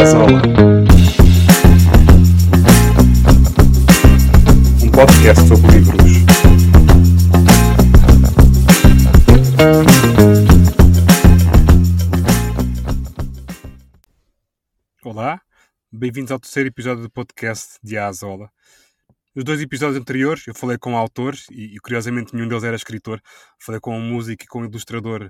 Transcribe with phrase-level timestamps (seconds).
[0.00, 0.40] Azola.
[4.80, 6.02] Um podcast sobre livros.
[15.04, 15.40] Olá,
[15.90, 18.48] bem-vindos ao terceiro episódio do podcast de Azola.
[19.34, 23.20] Nos dois episódios anteriores eu falei com autores e curiosamente nenhum deles era escritor.
[23.58, 25.28] Falei com um músico e com um ilustrador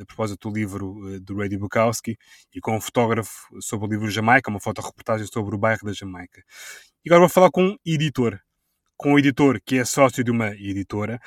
[0.00, 2.16] a propósito do livro uh, do Ray Bukowski
[2.54, 6.42] e com um fotógrafo sobre o livro Jamaica, uma fotoreportagem sobre o bairro da Jamaica.
[7.04, 8.38] E agora vou falar com um editor,
[8.96, 11.20] com um editor que é sócio de uma editora,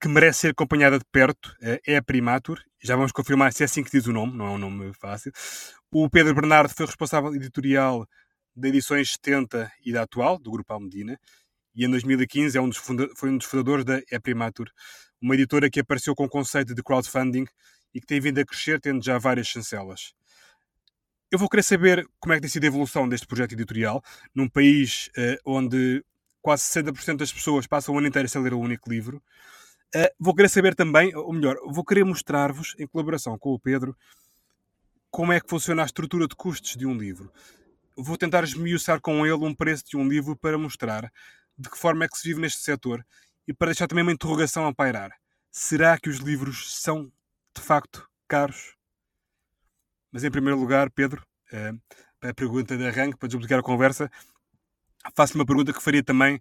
[0.00, 3.82] que merece ser acompanhada de perto, é a Primatur, já vamos confirmar se é assim
[3.82, 5.32] que diz o nome, não é um nome fácil.
[5.90, 8.06] O Pedro Bernardo foi responsável editorial
[8.54, 11.18] da edições 70 e da atual, do Grupo Almedina,
[11.74, 14.70] e em 2015 é um foi um dos fundadores da Eprimatur,
[15.20, 17.46] uma editora que apareceu com o conceito de crowdfunding
[17.96, 20.12] e que tem vindo a crescer, tendo já várias chancelas.
[21.32, 24.46] Eu vou querer saber como é que tem sido a evolução deste projeto editorial, num
[24.46, 26.04] país uh, onde
[26.42, 29.16] quase 60% das pessoas passam o ano inteiro sem ler um único livro.
[29.96, 33.96] Uh, vou querer saber também, ou melhor, vou querer mostrar-vos, em colaboração com o Pedro,
[35.10, 37.32] como é que funciona a estrutura de custos de um livro.
[37.96, 41.10] Vou tentar esmiuçar com ele um preço de um livro para mostrar
[41.58, 43.02] de que forma é que se vive neste setor
[43.48, 45.12] e para deixar também uma interrogação a pairar.
[45.50, 47.10] Será que os livros são
[47.56, 48.76] de facto caros.
[50.12, 51.72] Mas em primeiro lugar, Pedro, eh,
[52.22, 54.10] a pergunta de arranque, para desbligar a conversa,
[55.14, 56.40] faço-lhe uma pergunta que faria também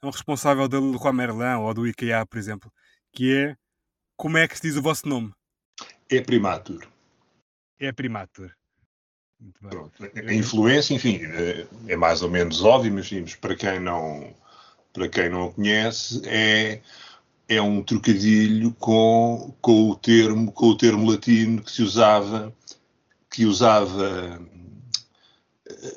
[0.00, 2.72] a um responsável da Leroy Merlin ou do IKEA, por exemplo,
[3.12, 3.56] que é
[4.16, 5.32] como é que se diz o vosso nome?
[6.08, 6.86] É Primatur.
[7.78, 8.54] É Primatur.
[10.26, 14.34] A influência, enfim, é, é mais ou menos óbvio, mas para quem não,
[14.92, 16.80] para quem não conhece, é
[17.48, 22.52] é um trocadilho com, com, o termo, com o termo latino que se usava,
[23.30, 24.40] que usava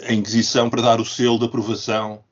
[0.08, 2.24] a Inquisição para dar o selo de aprovação,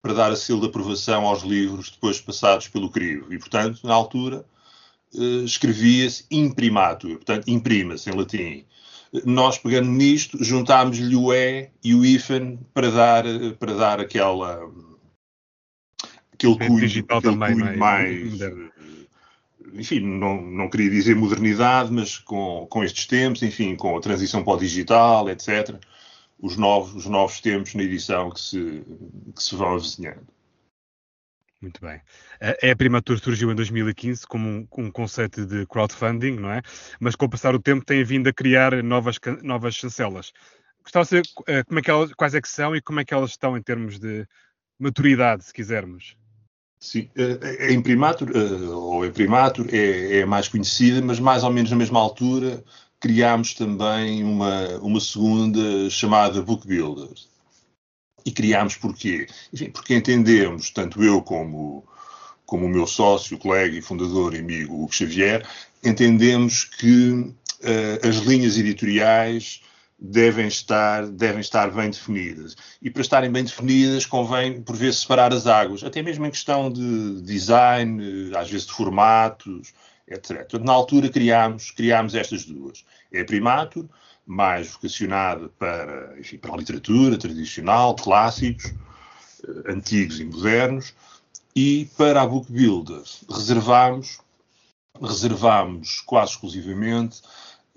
[0.00, 3.32] para dar a selo de aprovação aos livros depois passados pelo crivo.
[3.32, 4.44] E, portanto, na altura,
[5.14, 8.64] eh, escrevia-se imprimatur, portanto, imprima-se em latim.
[9.24, 13.24] Nós, pegando nisto, juntámos-lhe o E e o hífen para dar,
[13.58, 14.58] para dar aquela
[16.46, 17.76] aquele cunho, digital aquele também, cunho é?
[17.76, 18.40] mais.
[19.74, 24.44] Enfim, não, não queria dizer modernidade, mas com, com estes tempos, enfim, com a transição
[24.44, 25.76] para o digital, etc.
[26.38, 28.82] Os novos, os novos tempos na edição que se,
[29.34, 30.26] que se vão avizinhando.
[31.62, 32.00] Muito bem.
[32.40, 36.60] A Primatur surgiu em 2015 como um, um, conceito de crowdfunding, não é?
[36.98, 40.32] Mas com o passar do tempo tem vindo a criar novas, novas chancelas.
[40.82, 41.22] Gostava de saber
[41.60, 43.56] uh, como é que elas, quais é que são e como é que elas estão
[43.56, 44.26] em termos de
[44.76, 46.16] maturidade, se quisermos.
[46.82, 47.08] Sim,
[47.68, 52.00] a Imprimatur, ou a Imprimatur, é, é mais conhecida, mas mais ou menos na mesma
[52.00, 52.64] altura
[52.98, 57.28] criámos também uma, uma segunda chamada Book Builders.
[58.26, 59.28] E criámos porquê?
[59.52, 61.86] Enfim, porque entendemos, tanto eu como,
[62.44, 65.46] como o meu sócio, colega e fundador e amigo Hugo Xavier,
[65.84, 69.62] entendemos que uh, as linhas editoriais
[70.04, 72.56] devem estar, devem estar bem definidas.
[72.82, 76.72] E para estarem bem definidas, convém, por vezes, separar as águas, até mesmo em questão
[76.72, 79.72] de design, às vezes de formatos,
[80.08, 80.38] etc.
[80.38, 82.84] Portanto, na altura criámos, criámos estas duas.
[83.12, 83.66] É a
[84.26, 90.94] mais vocacionada para, enfim, para a literatura tradicional, clássicos, eh, antigos e modernos,
[91.54, 94.20] e para a Book Builder reservámos,
[95.00, 97.20] reservámos quase exclusivamente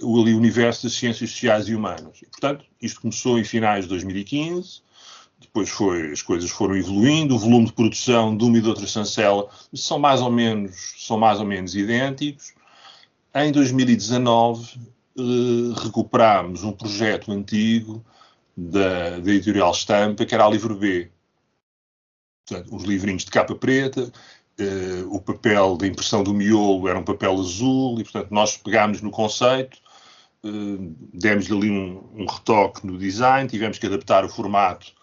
[0.02, 2.22] o universo das ciências sociais e humanas.
[2.22, 4.82] E, portanto, isto começou em finais de 2015,
[5.40, 8.88] depois foi, as coisas foram evoluindo, o volume de produção de uma e de outra
[8.88, 12.54] chancela são mais ou menos, são mais ou menos idênticos.
[13.34, 14.80] Em 2019,
[15.18, 18.04] eh, recuperámos um projeto antigo
[18.56, 21.10] da, da editorial Estampa, que era a Livro B.
[22.46, 24.12] Portanto, os livrinhos de capa preta,
[24.58, 29.02] eh, o papel da impressão do miolo era um papel azul, e portanto nós pegámos
[29.02, 29.78] no conceito,
[30.46, 30.78] eh,
[31.12, 34.94] demos-lhe ali um, um, retoque no design, tivemos que adaptar o formato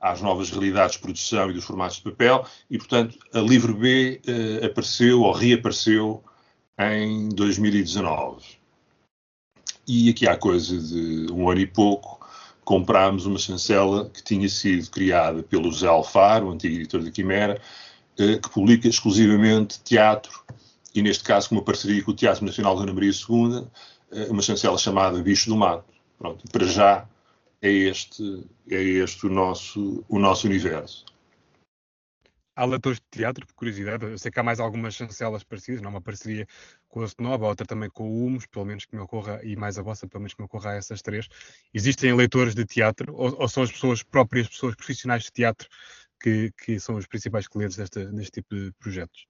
[0.00, 4.20] às novas realidades de produção e dos formatos de papel, e portanto a Livre B
[4.26, 6.24] uh, apareceu ou reapareceu
[6.78, 8.46] em 2019.
[9.86, 12.26] E aqui há coisa de um ano e pouco
[12.64, 17.60] comprámos uma chancela que tinha sido criada pelo José Alfaro, o antigo editor da Quimera,
[18.18, 20.42] uh, que publica exclusivamente teatro,
[20.94, 23.66] e neste caso com uma parceria com o Teatro Nacional da Ana Maria II,
[24.30, 25.92] uma chancela chamada Bicho do Mato.
[26.18, 27.08] Pronto, para já
[27.62, 31.04] é este, é este o, nosso, o nosso universo.
[32.58, 34.04] há leitores de teatro, por curiosidade.
[34.04, 36.46] Eu sei que há mais algumas chancelas parecidas, não uma parceria
[36.88, 39.78] com a Snob, outra também com o Humus, pelo menos que me ocorra, e mais
[39.78, 41.28] a vossa, pelo menos que me ocorra a essas três.
[41.72, 45.68] Existem leitores de teatro ou, ou são as pessoas próprias, pessoas profissionais de teatro,
[46.20, 49.26] que, que são os principais clientes desta, deste tipo de projetos?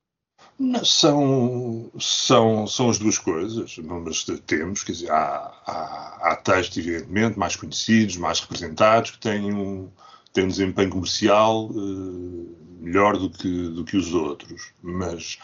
[0.85, 7.39] São, são, são as duas coisas, mas temos, quer dizer, há, há, há textos, evidentemente,
[7.39, 9.89] mais conhecidos, mais representados, que têm um,
[10.33, 15.39] têm um desempenho comercial uh, melhor do que, do que os outros, mas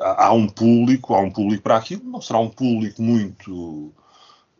[0.00, 3.92] há, há, um público, há um público para aquilo, não será um público muito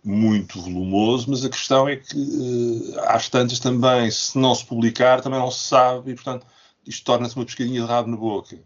[0.04, 5.20] muito volumoso, mas a questão é que uh, às tantas também, se não se publicar,
[5.20, 6.46] também não se sabe, e portanto
[6.86, 8.56] isto torna-se uma pescadinha de rabo na boca.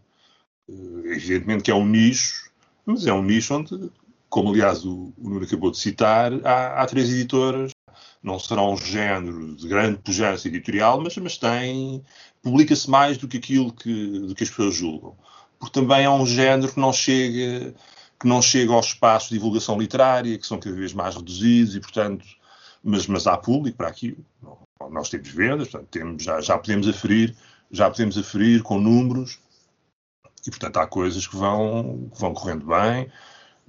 [0.69, 2.49] Uh, evidentemente que é um nicho,
[2.85, 3.91] mas é um nicho onde,
[4.29, 7.71] como aliás o, o Nuno acabou de citar, há, há três editoras,
[8.23, 12.03] não serão um género de grande pujança editorial, mas, mas tem,
[12.41, 15.15] publica-se mais do que aquilo que, do que as pessoas julgam.
[15.59, 17.73] Porque também é um género que não chega
[18.21, 21.79] que não chega aos espaços de divulgação literária, que são cada vez mais reduzidos e,
[21.79, 22.23] portanto,
[22.83, 24.23] mas, mas há público para aquilo.
[24.91, 27.35] Nós temos vendas, portanto, temos, já, já podemos aferir,
[27.71, 29.39] já podemos aferir com números
[30.45, 33.11] e, portanto, há coisas que vão, que vão correndo bem.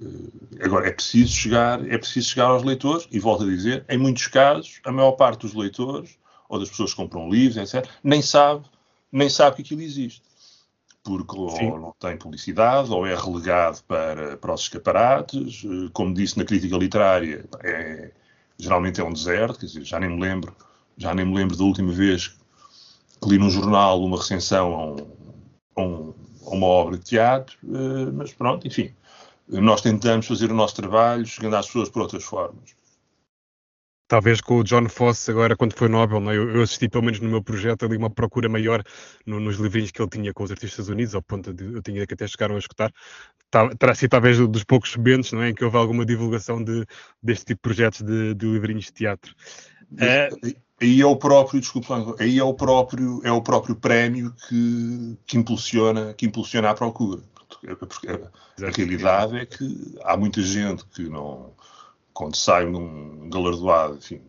[0.01, 3.97] Eh, agora, é preciso, chegar, é preciso chegar aos leitores, e volto a dizer, em
[3.97, 6.17] muitos casos, a maior parte dos leitores,
[6.49, 8.65] ou das pessoas que compram livros, etc., nem sabe,
[9.11, 10.21] nem sabe que aquilo existe
[11.03, 11.69] porque Sim.
[11.69, 15.63] ou não tem publicidade, ou é relegado para, para os escaparates.
[15.65, 18.11] Eh, como disse na crítica literária, é,
[18.57, 20.55] geralmente é um deserto, quer dizer, já nem me lembro,
[20.97, 22.35] já nem me lembro da última vez
[23.21, 24.95] que li num jornal uma recensão a, um,
[25.75, 26.13] a, um,
[26.45, 28.93] a uma obra de teatro, eh, mas pronto, enfim,
[29.47, 32.75] nós tentamos fazer o nosso trabalho chegando às pessoas por outras formas
[34.13, 36.37] talvez com o John Foss agora quando foi Nobel, é?
[36.37, 38.83] eu, eu, assisti pelo menos no meu projeto ali uma procura maior
[39.25, 42.05] no, nos livrinhos que ele tinha com os artistas unidos, ao ponto de eu tinha
[42.05, 42.93] que até chegaram a escutar,
[43.49, 46.85] tá, terá sido talvez dos poucos momentos não é, em que houve alguma divulgação de,
[47.23, 49.33] deste tipo de projetos de, de livrinhos de teatro.
[49.97, 50.29] É...
[50.83, 55.37] Aí é o próprio, desculpa, aí é o próprio, é o próprio prémio que, que,
[55.37, 57.21] impulsiona, que impulsiona a procura.
[57.79, 61.53] Porque a, a realidade é que há muita gente que não,
[62.13, 64.19] quando sai num galardoado, enfim,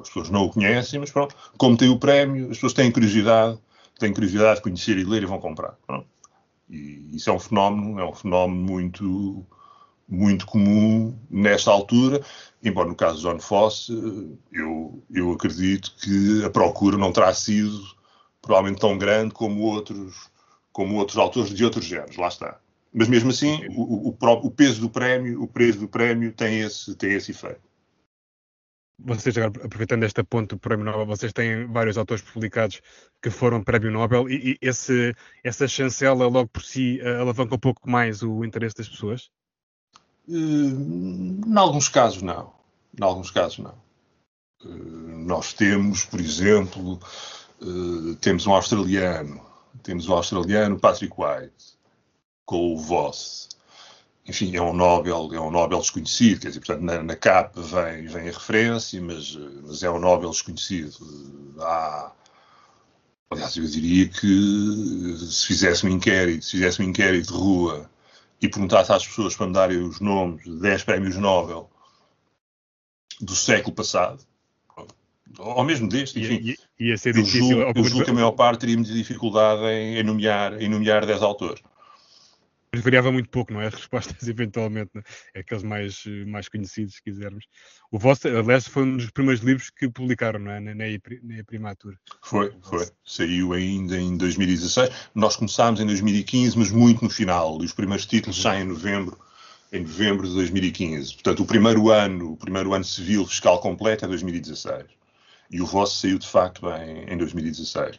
[0.00, 3.58] as pessoas não o conhecem, mas pronto, como tem o prémio, as pessoas têm curiosidade,
[3.98, 5.76] têm curiosidade de conhecer e ler e vão comprar.
[5.86, 6.06] Pronto.
[6.70, 9.44] E isso é um fenómeno, é um fenómeno muito,
[10.08, 12.24] muito comum nesta altura,
[12.62, 13.88] embora no caso de John Foss,
[14.52, 17.78] eu, eu acredito que a procura não terá sido
[18.40, 20.30] provavelmente tão grande como outros,
[20.72, 22.58] como outros autores de outros géneros, lá está.
[22.92, 26.94] Mas mesmo assim, o, o, o, peso do prémio, o preço do prémio tem esse,
[26.96, 27.60] tem esse efeito.
[29.00, 32.80] Vocês, agora, aproveitando esta ponto do Prémio Nobel, vocês têm vários autores publicados
[33.22, 35.14] que foram Prémio Nobel e, e esse,
[35.44, 39.30] essa chancela logo por si uh, alavanca um pouco mais o interesse das pessoas?
[40.28, 42.52] Uh, em alguns casos não.
[42.98, 43.74] Em alguns casos não.
[44.62, 47.00] Uh, nós temos, por exemplo,
[47.62, 49.40] uh, temos um australiano,
[49.82, 51.78] temos o australiano Patrick White,
[52.44, 53.48] com o Voss.
[54.26, 58.06] Enfim, é um Nobel, é um Nobel desconhecido, quer dizer, portanto, na, na capa vem,
[58.06, 59.34] vem a referência, mas,
[59.66, 60.98] mas é um Nobel desconhecido.
[61.58, 62.12] Há,
[63.30, 67.90] aliás, eu diria que se fizesse um inquérito, se fizesse um inquérito de rua
[68.40, 71.70] e perguntasse às pessoas para me darem os nomes de 10 prémios Nobel
[73.20, 74.22] do século passado,
[75.38, 76.40] ou mesmo deste, enfim.
[76.40, 77.48] Ia, ia ser eu difícil.
[77.48, 81.04] Julgo, eu julgo que a maior parte teria muita dificuldade em, em, nomear, em nomear
[81.04, 81.62] 10 autores
[82.72, 83.66] mas variava muito pouco, não é?
[83.68, 84.90] As respostas, eventualmente,
[85.34, 85.40] é?
[85.40, 87.46] aqueles mais, mais conhecidos, se quisermos.
[87.90, 90.60] O vosso, aliás, foi um dos primeiros livros que publicaram, não é?
[90.60, 91.98] Na, na, na Primatura.
[92.22, 92.86] Foi, foi.
[93.04, 94.90] Saiu ainda em 2016.
[95.14, 97.58] Nós começámos em 2015, mas muito no final.
[97.62, 98.42] E os primeiros títulos uhum.
[98.42, 99.18] saem em novembro,
[99.72, 101.14] em novembro de 2015.
[101.14, 104.84] Portanto, o primeiro ano, o primeiro ano civil fiscal completo é 2016.
[105.50, 107.98] E o vosso saiu, de facto, em, em 2016.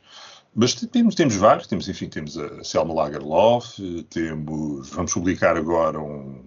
[0.56, 3.79] Mas temos, temos vários, temos, enfim, temos a Selma Lagerlof,
[4.10, 6.44] temos, vamos publicar agora um,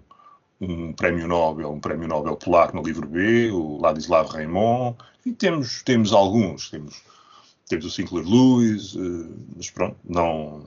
[0.59, 5.81] um prémio Nobel, um prémio Nobel polaco no livro B, o Ladislav Raymond, e temos,
[5.83, 7.01] temos alguns, temos,
[7.67, 10.65] temos o Sinclair Lewis, uh, mas pronto, não,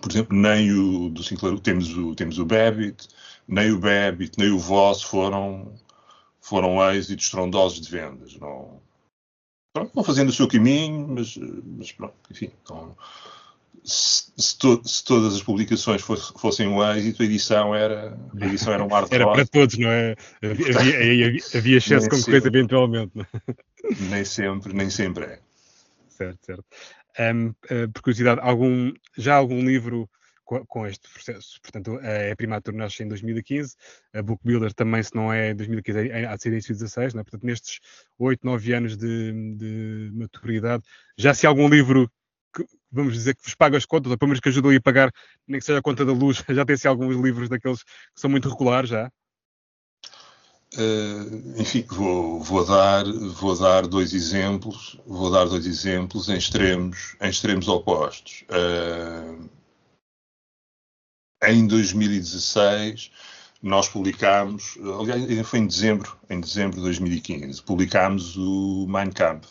[0.00, 3.08] por exemplo, nem o do Sinclair, temos o, temos o Babbitt,
[3.46, 5.74] nem o Babbitt, nem o Voss foram,
[6.40, 8.80] foram êxitos estrondosos de vendas, não,
[9.72, 12.50] pronto, vão fazendo o seu caminho, mas, mas pronto, enfim.
[12.62, 12.96] Então,
[13.84, 18.46] se, se, to, se, todas as publicações fosse, fossem um êxito, a edição era, a
[18.46, 20.14] edição era um mar de Era para todos, não é?
[20.42, 23.12] Havia, havia, havia excesso de concorrência eventualmente.
[23.18, 23.26] É?
[24.10, 25.38] Nem sempre, nem sempre é.
[26.08, 26.64] Certo, certo.
[27.18, 30.08] Um, uh, por curiosidade, algum, já algum livro
[30.66, 31.60] com, este processo?
[31.62, 33.76] Portanto, a Primatur nasce em 2015,
[34.14, 36.80] a Book Builder também, se não é 2015, é, é, há de ser início de
[36.80, 37.22] 16, né?
[37.22, 37.80] portanto, nestes
[38.18, 40.82] 8, 9 anos de, de maturidade,
[41.16, 42.10] já se há algum livro
[42.54, 45.12] que, vamos dizer, que vos paga as contas, ou pelo menos que ajudou a pagar,
[45.46, 48.48] nem que seja a conta da luz, já tem-se alguns livros daqueles que são muito
[48.48, 49.10] regulares já?
[50.74, 57.14] Uh, enfim, vou, vou, dar, vou dar dois exemplos, vou dar dois exemplos em extremos,
[57.20, 58.44] em extremos opostos.
[58.48, 59.50] Uh,
[61.42, 63.10] em 2016
[63.62, 69.48] nós publicámos, aliás, foi em dezembro, em dezembro de 2015, publicámos o Mein Kampf.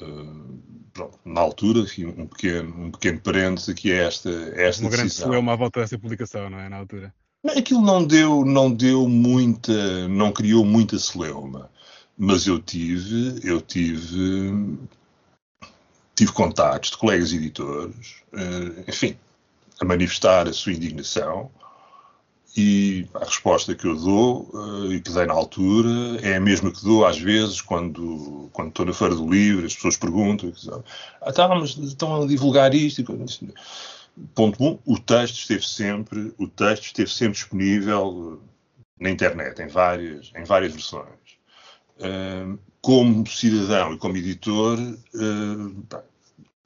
[0.00, 0.58] Uh,
[0.92, 5.08] pronto, na altura, enfim, um pequeno, um pequeno parênteses aqui é esta, esta Uma grande
[5.08, 5.38] decisão.
[5.38, 6.68] uma volta dessa publicação, não é?
[6.68, 7.14] Na altura.
[7.54, 11.70] Aquilo não deu, não deu muita, não criou muita celeuma,
[12.16, 14.78] mas eu tive, eu tive,
[16.14, 19.18] tive contactos de colegas editores, eh, enfim,
[19.80, 21.50] a manifestar a sua indignação
[22.56, 25.90] e a resposta que eu dou eh, e que dei na altura
[26.22, 29.74] é a mesma que dou às vezes quando, quando estou na Feira do Livro, as
[29.74, 30.52] pessoas perguntam,
[31.20, 33.02] ah, tá, mas estão a divulgar isto.
[34.34, 38.40] Ponto 1, um, o texto esteve sempre, o texto esteve sempre disponível
[39.00, 41.08] na internet, em várias, em várias versões.
[41.98, 44.78] Uh, como cidadão e como editor,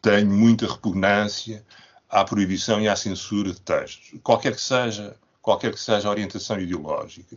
[0.03, 1.65] tenho muita repugnância
[2.09, 6.59] à proibição e à censura de textos, qualquer que seja, qualquer que seja a orientação
[6.61, 7.37] ideológica.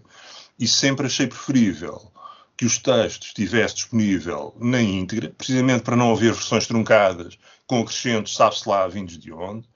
[0.57, 2.11] E sempre achei preferível
[2.55, 8.35] que os textos estivessem disponível na íntegra, precisamente para não haver versões truncadas com acrescentos,
[8.35, 9.67] sabe-se lá, vindos de onde,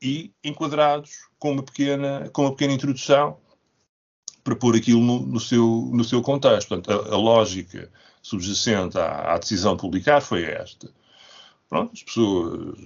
[0.00, 3.38] e enquadrados com uma pequena, com uma pequena introdução
[4.44, 6.68] para pôr aquilo no, no seu, no seu contexto.
[6.68, 7.90] Portanto, a, a lógica
[8.22, 10.90] subjacente à, à, decisão de publicar foi esta.
[11.68, 12.78] Pronto, as pessoas,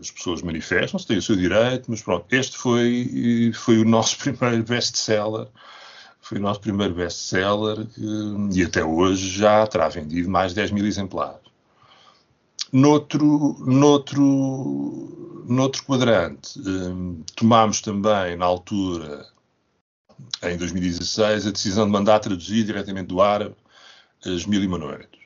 [0.00, 4.62] as pessoas manifestam-se, têm o seu direito, mas pronto, este foi, foi o nosso primeiro
[4.62, 5.48] best-seller.
[6.20, 7.86] Foi o nosso primeiro best-seller
[8.52, 11.40] e até hoje já terá vendido mais de 10 mil exemplares.
[12.70, 19.26] Noutro, noutro, noutro quadrante, um, tomámos também, na altura,
[20.42, 23.54] em 2016, a decisão de mandar traduzir diretamente do árabe
[24.26, 25.17] as Mil e uma Noites.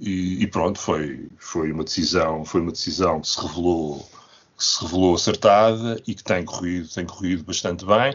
[0.00, 4.08] E, e, pronto, foi, foi, uma decisão, foi uma decisão que se revelou
[4.56, 8.14] que se revelou acertada e que tem corrido, tem corrido bastante bem.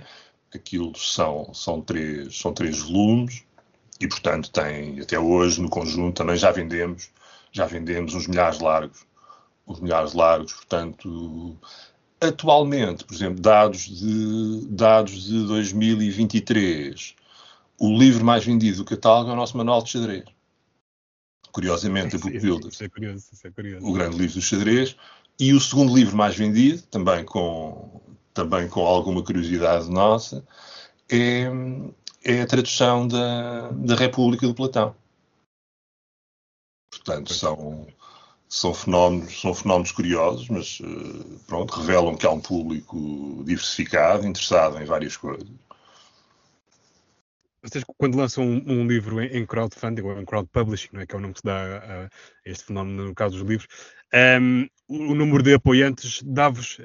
[0.53, 3.43] Aquilo são, são, três, são três volumes
[3.99, 7.09] e, portanto, tem, até hoje, no conjunto, também já vendemos
[7.55, 9.05] já vendemos uns milhares largos.
[9.65, 11.57] Uns milhares largos, portanto,
[12.19, 17.15] atualmente, por exemplo, dados de, dados de 2023,
[17.79, 20.25] o livro mais vendido do catálogo é o nosso manual de xadrez.
[21.55, 22.69] Curiosamente, a Book Builder.
[22.69, 23.87] Isso é curioso, isso é curioso.
[23.87, 24.97] O grande livro do xadrez.
[25.39, 28.01] E o segundo livro mais vendido, também com,
[28.33, 30.45] também com alguma curiosidade nossa,
[31.09, 31.45] é,
[32.25, 34.93] é a tradução da, da República do Platão.
[36.91, 37.87] Portanto, são,
[38.49, 44.77] são, fenómenos, são fenómenos curiosos, mas eh, pronto, revelam que há um público diversificado, interessado
[44.81, 45.47] em várias coisas.
[47.65, 51.15] Vocês, quando lançam um, um livro em, em, crowdfunding ou em crowdpublishing, não é, que
[51.15, 52.09] é o nome que se dá a,
[52.45, 53.67] este fenómeno no caso dos livros,
[54.13, 56.77] um, o número de apoiantes dá-vos,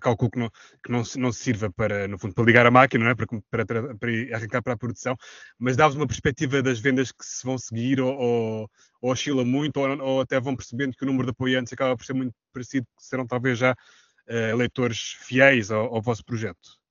[0.00, 0.50] calculo que, não,
[0.82, 3.14] que não, não sirva para, no fundo, para ligar a máquina, não é?
[3.14, 3.26] para,
[3.66, 5.14] para, para arrancar para a produção,
[5.58, 8.70] mas dá-vos uma perspectiva das vendas que se vão seguir ou, ou,
[9.02, 12.06] ou oscila muito, ou, ou, até vão percebendo que o número de apoiantes acaba por
[12.06, 16.83] ser muito parecido, que serão talvez já uh, leitores fiéis ao, ao vosso projeto.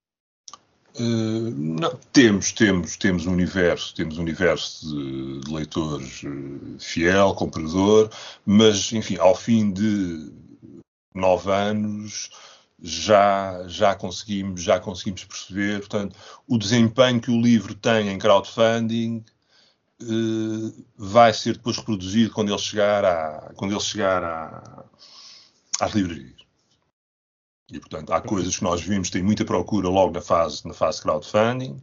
[0.99, 7.33] Uh, não, temos, temos, temos um universo, temos um universo de, de leitores uh, fiel,
[7.33, 8.11] comprador,
[8.45, 10.31] mas enfim, ao fim de
[11.15, 12.29] nove anos
[12.79, 16.15] já, já conseguimos, já conseguimos perceber, portanto,
[16.47, 19.23] o desempenho que o livro tem em crowdfunding
[20.01, 24.85] uh, vai ser depois reproduzido quando ele chegar, à, quando ele chegar à,
[25.79, 26.42] às livrarias.
[27.71, 31.01] E, portanto, há coisas que nós vimos, tem muita procura logo na fase, na fase
[31.01, 31.81] crowdfunding,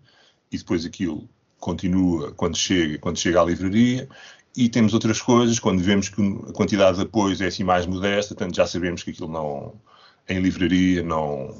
[0.52, 4.08] e depois aquilo continua quando chega, quando chega à livraria,
[4.56, 8.34] e temos outras coisas, quando vemos que a quantidade de apoios é assim mais modesta,
[8.34, 9.74] portanto já sabemos que aquilo não,
[10.28, 11.54] em livraria, não,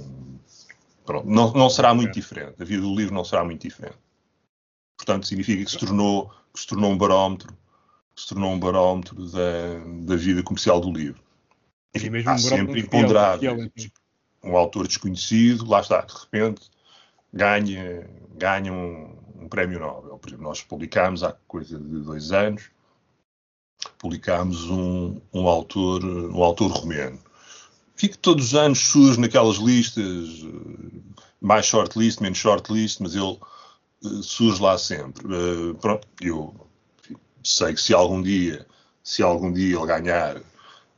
[1.07, 2.61] pronto, não, não será muito diferente.
[2.61, 3.99] A vida do livro não será muito diferente.
[4.97, 7.57] Portanto, significa que se tornou, que se tornou um barómetro,
[8.15, 11.23] se tornou um barómetro da, da vida comercial do livro.
[11.95, 13.91] Enfim, há um sempre imponderáveis
[14.43, 16.71] um autor desconhecido, lá está, de repente
[17.33, 20.19] ganha, ganha um, um prémio Nobel.
[20.19, 22.71] Por exemplo, nós publicámos há coisa de dois anos
[23.99, 27.19] publicámos um, um, autor, um autor romeno.
[27.97, 30.47] Que todos os anos surge naquelas listas,
[31.41, 33.39] mais shortlist, menos shortlist, mas ele
[34.05, 35.27] uh, surge lá sempre.
[35.27, 36.55] Uh, pronto, eu
[37.45, 38.67] sei que se algum dia,
[39.03, 40.41] se algum dia ele ganhar,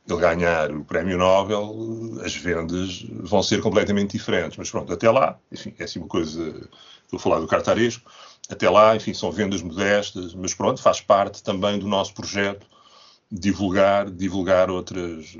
[0.07, 4.57] ele ganhar o prémio Nobel, as vendas vão ser completamente diferentes.
[4.57, 6.69] Mas pronto, até lá, enfim, é assim uma coisa,
[7.09, 8.09] vou falar do cartaresco,
[8.49, 12.67] até lá, enfim, são vendas modestas, mas pronto, faz parte também do nosso projeto
[13.33, 15.37] divulgar, divulgar outras,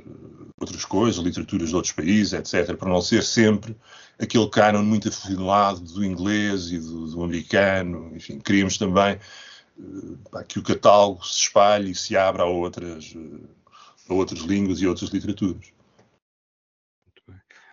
[0.59, 3.77] outras coisas, literaturas de outros países, etc., para não ser sempre
[4.19, 8.11] aquele canon muito afinado do inglês e do, do americano.
[8.15, 9.19] Enfim, queríamos também
[9.77, 13.47] uh, que o catálogo se espalhe e se abra a outras, uh,
[14.09, 15.71] a outras línguas e outras literaturas.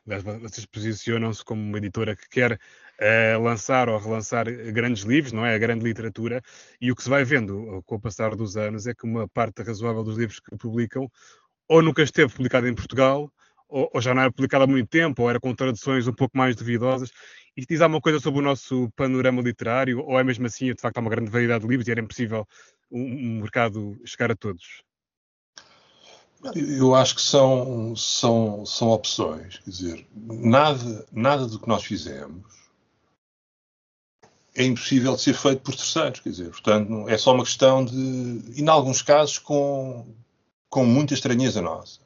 [0.06, 5.54] Vocês posicionam-se como uma editora que quer uh, lançar ou relançar grandes livros, não é?
[5.54, 6.42] A grande literatura,
[6.80, 9.62] e o que se vai vendo com o passar dos anos é que uma parte
[9.62, 11.08] razoável dos livros que publicam
[11.68, 13.32] ou nunca esteve publicado em Portugal,
[13.68, 16.36] ou, ou, já não era publicado há muito tempo, ou era com traduções um pouco
[16.36, 17.12] mais duvidosas.
[17.56, 20.98] Isto diz alguma coisa sobre o nosso panorama literário, ou é mesmo assim, de facto,
[20.98, 22.44] há uma grande variedade de livros e era impossível
[22.90, 24.82] um, um mercado chegar a todos?
[26.54, 29.58] Eu acho que são, são, são opções.
[29.58, 32.44] Quer dizer, nada, nada do que nós fizemos
[34.54, 36.20] é impossível de ser feito por terceiros.
[36.20, 38.42] Quer dizer, portanto, é só uma questão de.
[38.56, 40.06] E, em alguns casos, com,
[40.68, 42.00] com muita estranheza nossa.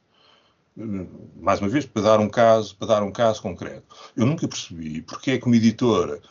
[1.37, 3.83] Mais uma vez, para dar um caso, para dar um caso concreto.
[4.15, 6.21] Eu nunca percebi porque é que uma editora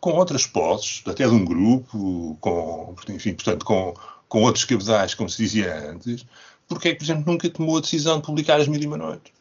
[0.00, 3.94] com outras posses, até de um grupo, com, enfim, portanto, com,
[4.28, 6.26] com outros cabedais, como se dizia antes,
[6.68, 8.98] porque é que, por exemplo, nunca tomou a decisão de publicar as Mil e Uma
[8.98, 9.32] Noites?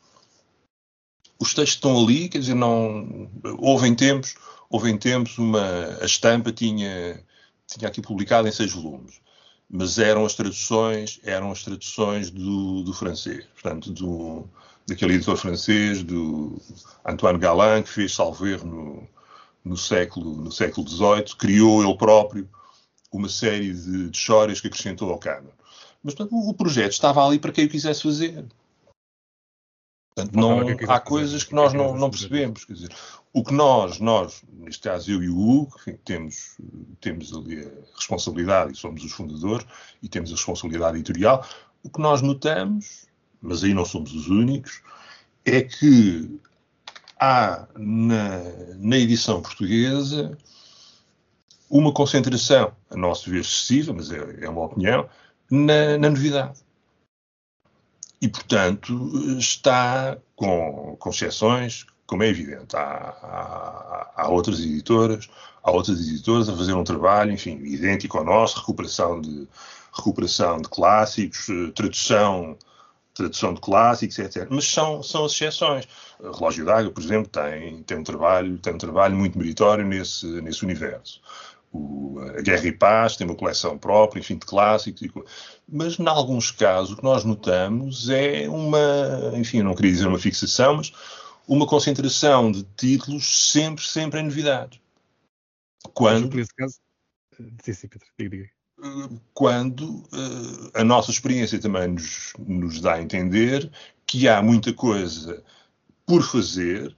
[1.37, 3.29] Os textos estão ali, quer dizer, não.
[3.59, 4.35] Houve em tempos,
[4.69, 5.97] houve em tempos uma.
[6.01, 7.23] A estampa tinha,
[7.67, 9.21] tinha aqui publicado em seis volumes,
[9.69, 14.47] mas eram as traduções, eram as traduções do, do francês, portanto, do,
[14.87, 16.59] daquele editor francês, do
[17.05, 19.07] Antoine Galin, que fez Salver no,
[19.63, 22.49] no século no século XVIII, criou ele próprio
[23.11, 25.49] uma série de, de histórias que acrescentou ao canon.
[26.07, 28.45] Mas portanto, o projeto estava ali para quem o quisesse fazer.
[30.15, 32.63] Portanto, não, há coisas que nós não, não percebemos.
[32.63, 32.95] Quer dizer,
[33.33, 36.55] o que nós, nós, neste caso eu e o Hugo, enfim, temos,
[37.01, 39.67] temos ali a responsabilidade, e somos os fundadores,
[40.01, 41.45] e temos a responsabilidade editorial,
[41.83, 43.05] o que nós notamos,
[43.41, 44.81] mas aí não somos os únicos,
[45.43, 46.39] é que
[47.19, 48.43] há na,
[48.77, 50.37] na edição portuguesa
[51.69, 55.09] uma concentração, a nosso ver excessiva, mas é, é uma opinião,
[55.49, 56.59] na, na novidade.
[58.21, 62.75] E, portanto, está com, com exceções, como é evidente.
[62.75, 65.29] Há, há, há, outras editoras,
[65.61, 69.47] há outras editoras a fazer um trabalho, enfim, idêntico ao nosso, recuperação de,
[69.93, 72.57] recuperação de clássicos, eh, tradução,
[73.13, 74.47] tradução de clássicos, etc.
[74.49, 75.87] Mas são, são as exceções.
[76.19, 80.25] O Relógio d'Água, por exemplo, tem, tem, um trabalho, tem um trabalho muito meritório nesse,
[80.41, 81.21] nesse universo
[81.71, 85.01] o, a Guerra e Paz tem uma coleção própria, enfim, de clássicos.
[85.01, 85.11] E,
[85.67, 90.19] mas, em alguns casos, o que nós notamos é uma, enfim, não queria dizer uma
[90.19, 90.91] fixação, mas
[91.47, 94.79] uma concentração de títulos sempre, sempre em novidades.
[95.93, 96.75] Quando, nesse caso,
[97.63, 98.49] sim, sim, Pedro, diga, diga.
[99.33, 103.71] Quando uh, a nossa experiência também nos, nos dá a entender
[104.05, 105.43] que há muita coisa
[106.05, 106.95] por fazer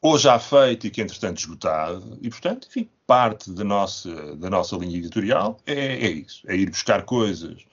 [0.00, 4.76] ou já feito e que entretanto esgotado, e portanto, enfim, parte da nossa, da nossa
[4.76, 7.64] linha editorial é, é isso, é ir buscar coisas,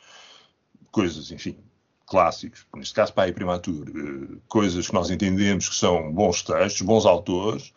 [0.92, 1.58] coisas, enfim,
[2.06, 6.82] clássicos, neste caso para a Primatur, eh, coisas que nós entendemos que são bons textos,
[6.82, 7.74] bons autores,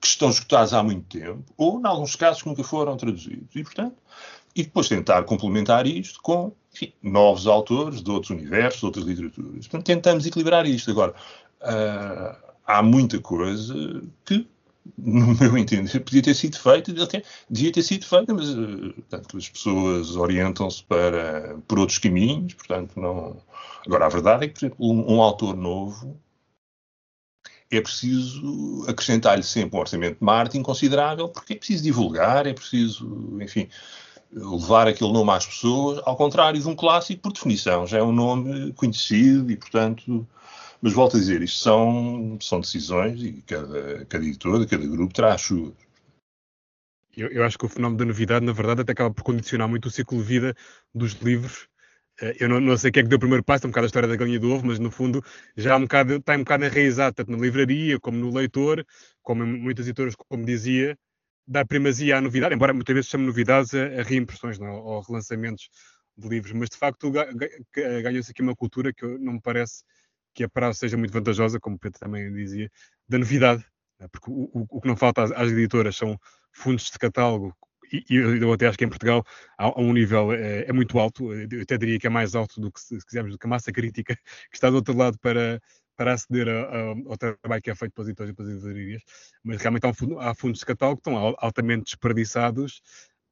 [0.00, 3.54] que estão esgotados há muito tempo, ou, em alguns casos, que nunca foram traduzidos.
[3.54, 3.96] E, portanto,
[4.54, 9.66] e depois tentar complementar isto com enfim, novos autores de outros universos, de outras literaturas.
[9.66, 10.90] Portanto, tentamos equilibrar isto.
[10.90, 11.14] Agora,
[11.62, 13.74] uh, há muita coisa
[14.24, 14.46] que,
[14.98, 16.92] no meu entender, podia ter sido feita,
[17.48, 22.98] devia ter sido feita, mas eh, portanto, as pessoas orientam-se para por outros caminhos, portanto,
[23.00, 23.36] não.
[23.86, 26.20] Agora, a verdade é que, por exemplo, um, um autor novo
[27.70, 33.38] é preciso acrescentar-lhe sempre um orçamento de marketing considerável, porque é preciso divulgar, é preciso,
[33.40, 33.68] enfim,
[34.32, 38.12] levar aquele nome às pessoas, ao contrário de um clássico, por definição, já é um
[38.12, 40.26] nome conhecido e, portanto,
[40.86, 45.34] mas volto a dizer, isto são, são decisões e cada, cada editor, cada grupo terá
[45.34, 45.74] as suas.
[47.16, 49.86] Eu, eu, acho que o fenómeno da novidade, na verdade, até acaba por condicionar muito
[49.86, 50.54] o ciclo de vida
[50.94, 51.66] dos livros.
[52.20, 53.86] Eh, eu não, não sei quem é que deu o primeiro passo, é um bocado
[53.86, 55.24] a história da galinha do ovo, mas no fundo
[55.56, 58.86] já um bocado, está um bocado enraizado, tanto na livraria como no leitor,
[59.22, 60.96] como em muitas editoras, como dizia,
[61.48, 65.68] dar primazia à novidade, embora muitas vezes chame novidades a, a reimpressões não, ou relançamentos
[66.16, 67.10] de livros, mas de facto
[67.74, 69.82] ganhou-se aqui uma cultura que não me parece
[70.36, 72.70] que a prazo seja muito vantajosa, como o Pedro também dizia,
[73.08, 73.64] da novidade,
[73.98, 74.06] né?
[74.12, 76.20] porque o, o, o, que não falta às, às, editoras são
[76.52, 77.56] fundos de catálogo,
[77.90, 79.24] e, e eu até acho que em Portugal
[79.56, 82.70] há, um nível é, é, muito alto, eu até diria que é mais alto do
[82.70, 84.14] que, se quisermos, do que a massa crítica
[84.50, 85.60] que está do outro lado para,
[85.96, 89.02] para aceder a, a, ao trabalho que é feito pelas editoras e pelas editorias,
[89.42, 92.82] mas realmente há, um, há fundos de catálogo que estão altamente desperdiçados.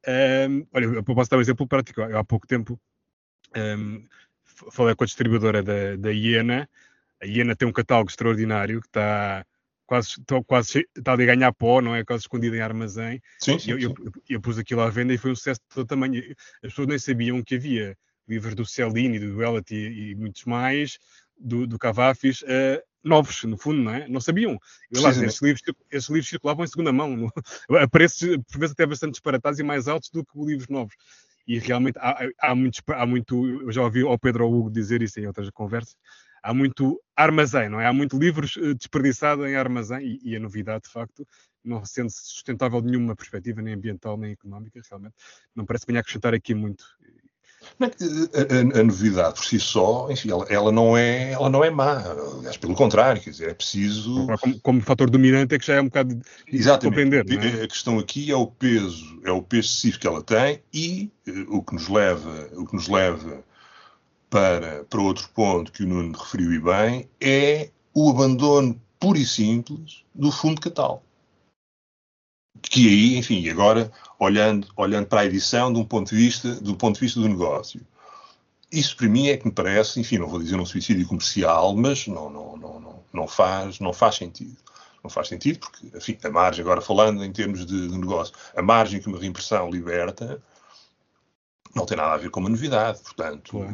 [0.07, 2.01] Um, olha, eu posso dar um exemplo prático.
[2.01, 2.81] Eu, há pouco tempo
[3.57, 4.07] um,
[4.71, 6.69] falei com a distribuidora da, da Iena.
[7.25, 9.47] A Iena tem um catálogo extraordinário que está
[9.87, 10.15] quase,
[10.47, 12.05] quase está ali a ganhar pó, não é?
[12.05, 13.21] Quase escondido em armazém.
[13.39, 13.85] Sim, sim, eu, sim.
[13.85, 16.23] Eu, eu, eu, pus aquilo à venda e foi um sucesso de todo tamanho.
[16.63, 17.97] As pessoas nem sabiam que havia
[18.29, 20.99] livros do Cellini, do Elliot e, muitos mais,
[21.39, 24.07] do, do Cavafis, uh, novos, no fundo, não é?
[24.07, 24.59] Não sabiam.
[24.91, 27.33] Eu lá, esses, livros, esses livros circulavam em segunda mão, no,
[27.79, 30.95] a preços, por vezes, até bastante disparatados e mais altos do que livros novos.
[31.47, 35.03] E realmente há, há, muitos, há muito, eu já ouvi ao Pedro ou Hugo dizer
[35.03, 35.95] isso em outras conversas,
[36.45, 37.87] há muito armazém, não é?
[37.87, 41.27] Há muito livros uh, desperdiçado em armazém e, e a novidade, de facto,
[41.65, 45.15] não sendo sustentável de nenhuma perspectiva, nem ambiental, nem económica, realmente,
[45.57, 46.85] não parece que venha a acrescentar aqui muito.
[47.81, 51.71] A, a, a, novidade por si só, enfim, ela, ela, não é, ela não é
[51.71, 51.97] má.
[52.39, 54.27] Aliás, pelo contrário, quer dizer, é preciso.
[54.39, 57.05] Como, como fator dominante é que já é um bocado de Exatamente.
[57.05, 57.61] compreender.
[57.61, 57.65] É?
[57.65, 61.57] A questão aqui é o peso, é o peso excessivo que ela tem e uh,
[61.57, 63.43] o que nos leva, o que nos leva
[64.35, 69.25] para, para outro ponto que o Nuno referiu e bem, é o abandono puro e
[69.25, 71.05] simples do fundo catálogo
[72.61, 76.75] que aí, enfim, agora olhando, olhando para a edição de um ponto de vista do
[76.75, 77.81] ponto de vista do negócio.
[78.73, 82.09] Isso para mim é que me parece, enfim, não vou dizer um suicídio comercial, mas
[82.09, 84.57] não, não, não, não, não, faz, não faz sentido.
[85.03, 88.63] Não faz sentido porque, enfim, a margem, agora falando em termos de, de negócio, a
[88.63, 90.43] margem que uma reimpressão liberta
[91.75, 93.01] não tem nada a ver com uma novidade.
[93.01, 93.67] Portanto,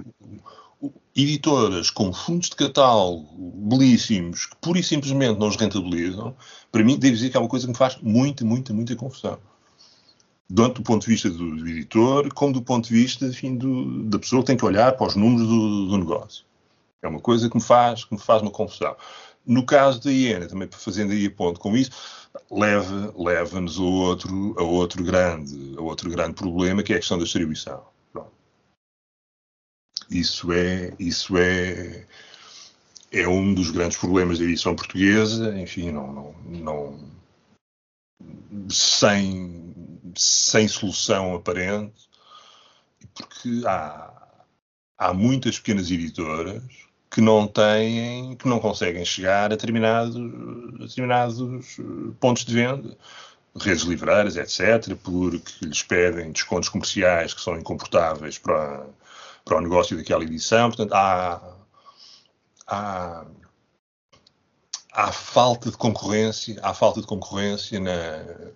[1.14, 3.26] editoras com fundos de catálogo
[3.68, 6.34] belíssimos que pura e simplesmente não os rentabilizam,
[6.72, 9.38] para mim, devo dizer que é uma coisa que me faz muita, muita, muita confusão.
[10.54, 14.04] Tanto do ponto de vista do, do editor, como do ponto de vista enfim, do,
[14.04, 16.44] da pessoa que tem que olhar para os números do, do, negócio.
[17.02, 18.96] É uma coisa que me faz, que me faz uma confusão.
[19.50, 21.90] No caso da Iena, também fazendo aí a ponto com isso,
[22.48, 27.18] leva-nos leva a, outro, a, outro grande, a outro grande problema, que é a questão
[27.18, 27.84] da distribuição.
[30.08, 32.06] Isso é, isso é,
[33.10, 37.10] é um dos grandes problemas da edição portuguesa, enfim, não, não, não
[38.68, 39.74] sem,
[40.14, 42.08] sem solução aparente,
[43.12, 44.44] porque há,
[44.96, 51.76] há muitas pequenas editoras que não têm, que não conseguem chegar a determinados, a determinados
[52.20, 52.96] pontos de venda,
[53.58, 58.86] redes livreiras, etc., porque lhes pedem descontos comerciais que são incomportáveis para,
[59.44, 60.68] para o negócio daquela edição.
[60.68, 61.56] Portanto, há,
[62.66, 63.26] há,
[64.92, 68.52] há falta de concorrência, há falta de concorrência na,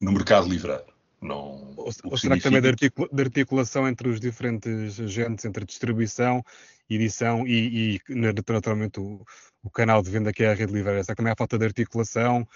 [0.00, 0.91] no mercado livreiro.
[1.22, 6.44] Não, ou, ou será que também de, articulação entre os diferentes agentes, entre distribuição,
[6.90, 9.24] edição e, e naturalmente o,
[9.62, 11.02] o, canal de venda que é a rede livreira?
[11.04, 12.46] Será que também há falta de articulação?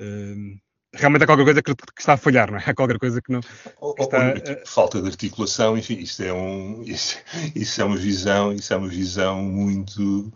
[0.00, 0.58] Uh,
[0.94, 2.64] realmente é qualquer coisa que, que, está a falhar, não é?
[2.66, 3.40] É qualquer coisa que não.
[3.40, 7.18] Que está, tipo, falta de articulação, enfim, isso é, um, isso,
[7.54, 10.32] isso, é uma visão, isso é uma visão muito,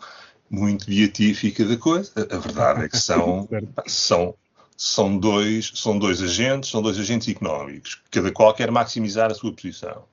[0.50, 2.12] muito beatífica da coisa.
[2.14, 3.48] A, a verdade é que são,
[3.86, 4.34] são,
[4.80, 9.52] são, dois, são dois agentes, são dois agentes económicos, cada qual quer maximizar a sua
[9.52, 10.06] posição.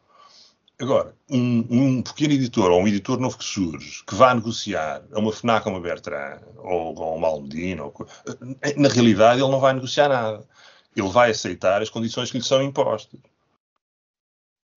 [0.78, 5.20] Agora, um, um, pequeno editor ou um editor novo que surge, que vá negociar a
[5.20, 7.94] uma FNAC, a uma Bertrand, ou, ou uma Almedina, ou,
[8.76, 10.46] na realidade ele não vai negociar nada.
[10.94, 13.22] Ele vai aceitar as condições que lhe são impostas.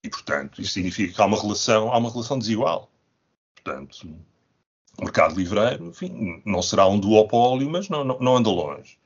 [0.04, 2.88] E, portanto, isso significa que há uma relação, há uma relação desigual.
[3.56, 4.06] Portanto,
[4.96, 8.99] o mercado livreiro, enfim, não será um duopólio, mas não, não, não anda longe.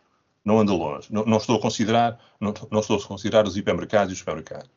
[0.45, 1.09] Não anda longe.
[1.11, 4.69] Não, não, estou a considerar, não, não estou a considerar os hipermercados e os supermercados.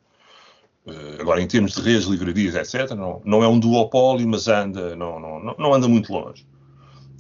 [0.86, 4.96] Uh, agora, em termos de redes, livrarias, etc., não, não é um duopólio, mas anda,
[4.96, 6.46] não, não, não anda muito longe.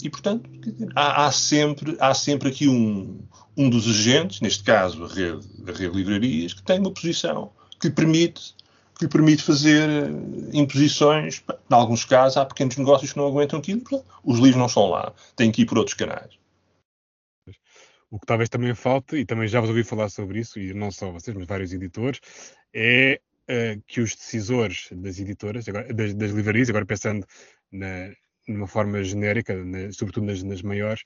[0.01, 0.49] E, portanto,
[0.95, 3.19] há, há, sempre, há sempre aqui um,
[3.57, 7.87] um dos agentes, neste caso a rede, a rede livrarias, que tem uma posição que
[7.87, 8.55] lhe permite,
[8.97, 10.11] que lhe permite fazer eh,
[10.53, 11.43] imposições.
[11.49, 13.81] Em alguns casos, há pequenos negócios que não aguentam aquilo,
[14.23, 16.37] os livros não estão lá, têm que ir por outros canais.
[18.09, 20.91] O que talvez também falte, e também já vos ouvi falar sobre isso, e não
[20.91, 22.21] só vocês, mas vários editores,
[22.73, 27.25] é uh, que os decisores das editoras, agora, das, das, livrarias, agora pensando
[27.71, 28.11] na,
[28.47, 31.01] numa forma genérica, na, sobretudo nas, nas maiores,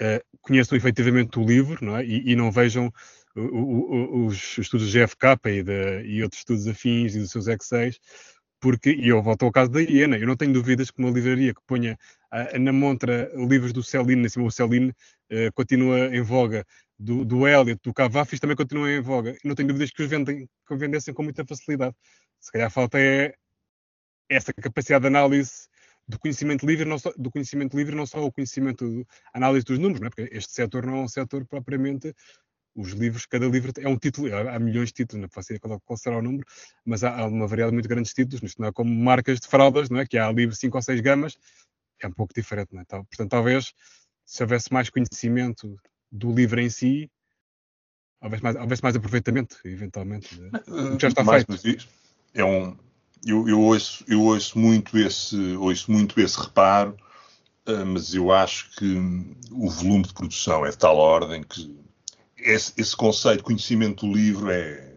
[0.00, 2.04] uh, conheçam efetivamente o livro não é?
[2.04, 2.92] e, e não vejam
[3.36, 7.92] o, o, os estudos GFK e, de, e outros estudos afins e dos seus Excel
[8.62, 11.52] porque, e eu volto ao caso da Iena, eu não tenho dúvidas que uma livraria
[11.52, 11.98] que ponha
[12.32, 16.64] uh, na montra livros do Celine, assim, o Celine uh, continua em voga,
[16.96, 20.08] do, do Elliot, do Cavafis também continua em voga, e não tenho dúvidas que os
[20.08, 21.96] vendem, que vendessem com muita facilidade.
[22.38, 23.34] Se calhar falta é
[24.30, 25.66] essa capacidade de análise
[26.06, 30.00] do conhecimento livre, não só, do conhecimento livre, não só o conhecimento, análise dos números,
[30.00, 30.10] não é?
[30.10, 32.14] porque este setor não é um setor propriamente
[32.74, 35.96] os livros, cada livro é um título, há, milhões de títulos, não faço ideia qual,
[35.96, 36.44] será o número,
[36.84, 39.46] mas há, há, uma variedade muito grande de títulos, isto não é como marcas de
[39.46, 40.06] fraldas, não é?
[40.06, 41.36] que há livros 5 ou 6 gamas,
[42.00, 42.82] é um pouco diferente, não é?
[42.82, 43.72] Então, portanto, talvez
[44.24, 45.76] se houvesse mais conhecimento
[46.10, 47.10] do livro em si,
[48.20, 50.40] houvesse mais, houvesse mais aproveitamento, eventualmente,
[50.98, 51.88] já está mais feito.
[52.34, 52.76] É um,
[53.24, 56.96] eu, eu, ouço, eu ouço, muito esse, ouço muito esse reparo,
[57.68, 58.96] uh, mas eu acho que
[59.50, 61.82] o volume de produção é de tal ordem que
[62.42, 64.94] esse, esse conceito de conhecimento do livro é,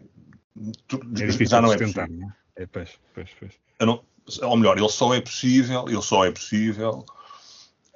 [1.20, 2.06] é já não é possível.
[2.08, 2.62] Não é?
[2.62, 3.52] é pois, pois, pois.
[3.80, 4.02] Não,
[4.42, 7.04] ou melhor, ele só é possível, ele só é possível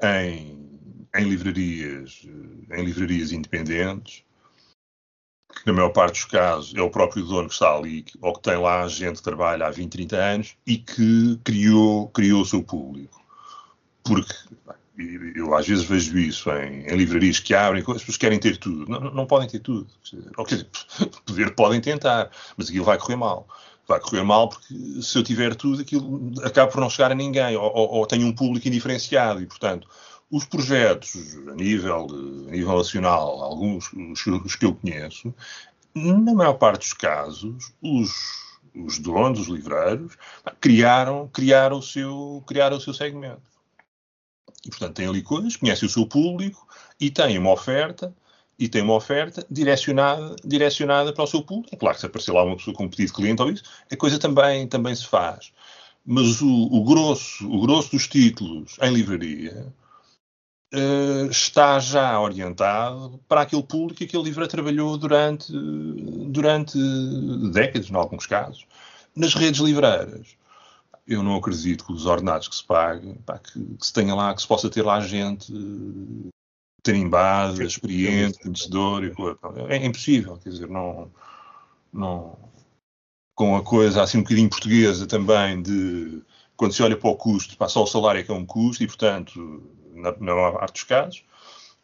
[0.03, 0.79] em,
[1.15, 2.23] em livrarias,
[2.71, 4.25] em livrarias independentes,
[5.53, 8.43] que na maior parte dos casos é o próprio dono que está ali, ou que
[8.43, 12.63] tem lá gente que trabalha há 20, 30 anos e que criou, criou o seu
[12.63, 13.21] público.
[14.05, 14.35] Porque
[15.35, 18.91] eu às vezes vejo isso em, em livrarias que abrem, as pessoas querem ter tudo.
[18.91, 19.87] Não, não podem ter tudo.
[20.37, 20.69] Ou, quer dizer,
[21.27, 23.49] poder podem tentar, mas aquilo vai correr mal.
[23.87, 27.57] Vai correr mal porque se eu tiver tudo, aquilo acaba por não chegar a ninguém,
[27.57, 29.89] ou, ou, ou tenho um público indiferenciado, e portanto,
[30.31, 32.07] os projetos a nível,
[32.47, 35.35] a nível nacional, alguns os, os que eu conheço,
[35.95, 38.13] na maior parte dos casos, os,
[38.75, 40.17] os donos, os livreiros,
[40.61, 43.43] criaram, criaram, o seu, criaram o seu segmento.
[44.65, 46.67] E, portanto, ali coisas, conhecem o seu público
[46.99, 48.15] e têm uma oferta
[48.59, 51.75] e tem uma oferta direcionada, direcionada para o seu público.
[51.75, 53.63] É claro que se aparecer lá uma pessoa com um pedido de cliente ou isso,
[53.91, 55.51] a coisa também, também se faz.
[56.05, 59.73] Mas o, o, grosso, o grosso dos títulos em livraria
[60.75, 65.51] uh, está já orientado para aquele público que aquele livro trabalhou durante,
[66.29, 66.79] durante
[67.51, 68.67] décadas, em alguns casos,
[69.17, 70.37] nas redes livreiras
[71.11, 74.33] eu não acredito que os ordenados que se paguem, pá, que, que, se tenha lá,
[74.33, 75.53] que se possa ter lá gente
[76.85, 79.13] tarimbada, experiente, conhecedor e
[79.69, 81.11] é, é impossível, quer dizer, não,
[81.93, 82.39] não.
[83.35, 86.23] Com a coisa assim um bocadinho portuguesa também de
[86.57, 88.85] quando se olha para o custo, pá, só o salário é que é um custo
[88.85, 91.25] e portanto, na, na maior parte dos casos,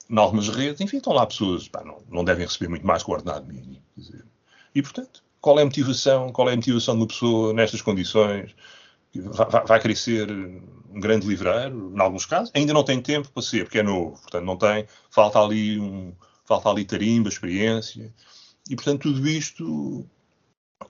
[0.08, 3.10] em algumas redes, enfim, estão lá pessoas, pá, não, não devem receber muito mais que
[3.10, 4.24] o ordenado mínimo, dizer,
[4.72, 8.54] e portanto, qual é a motivação, qual é a motivação de uma pessoa nestas condições,
[9.20, 13.64] vai, querer ser um grande livreiro, em alguns casos, ainda não tem tempo para ser,
[13.64, 16.12] porque é novo, portanto não tem, falta ali um,
[16.44, 18.12] falta ali tarimba, experiência,
[18.68, 20.06] e portanto tudo isto,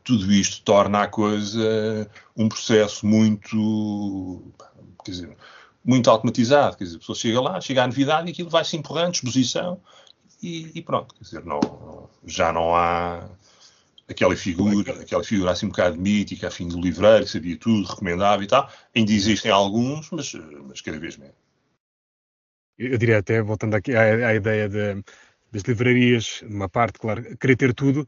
[0.05, 4.53] tudo isto torna a coisa um processo muito,
[5.05, 5.37] quer dizer,
[5.85, 8.77] muito automatizado, quer dizer, a pessoa chega lá, chega à novidade e aquilo vai se
[8.77, 9.81] empurrando, exposição,
[10.43, 13.29] e, e pronto, quer dizer, não, já não há
[14.09, 18.42] aquela figura, aquela figura assim um bocado mítica, afim do livreiro, que sabia tudo, recomendava
[18.42, 18.71] e tal.
[18.95, 21.35] Ainda existem alguns, mas, mas cada vez menos.
[22.79, 25.03] Eu diria até, voltando aqui à, à ideia de,
[25.51, 28.07] das livrarias, uma parte, claro, querer ter tudo,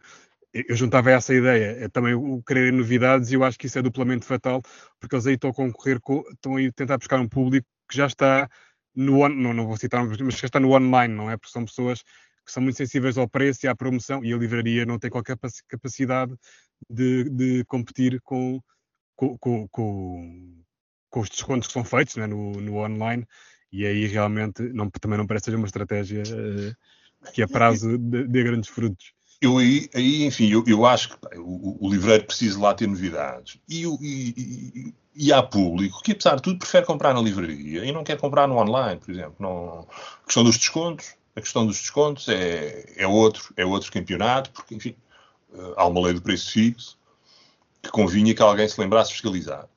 [0.53, 3.83] eu juntava essa ideia, é também o querer novidades, e eu acho que isso é
[3.83, 4.63] duplamente fatal,
[4.99, 8.07] porque eles aí estão a concorrer, com, estão a tentar buscar um público que já
[8.07, 8.49] está
[8.95, 11.37] no on, não, não vou citar, mas que já está no online, não é?
[11.37, 12.03] Porque são pessoas
[12.49, 15.37] que são muito sensíveis ao preço e à promoção, e a livraria não tem qualquer
[15.69, 16.35] capacidade
[16.89, 18.59] de, de competir com,
[19.15, 23.27] com, com, com, os descontos que são feitos né, no, no online,
[23.71, 28.43] e aí realmente não, também não parece ser uma estratégia uh, que a prazo dê
[28.43, 29.13] grandes frutos.
[29.41, 33.61] Eu aí, aí enfim, eu, eu acho que o, o, livreiro precisa lá ter novidades.
[33.69, 37.93] E, e, e, e, há público que, apesar de tudo, prefere comprar na livraria e
[37.93, 39.37] não quer comprar no online, por exemplo.
[39.39, 39.87] Não,
[40.23, 44.75] a questão dos descontos, a questão dos descontos é, é, outro, é outro campeonato, porque,
[44.75, 44.97] enfim,
[45.55, 46.99] eh, há uma lei do preço fixo
[47.83, 49.69] que convinha que alguém se lembrasse fiscalizar.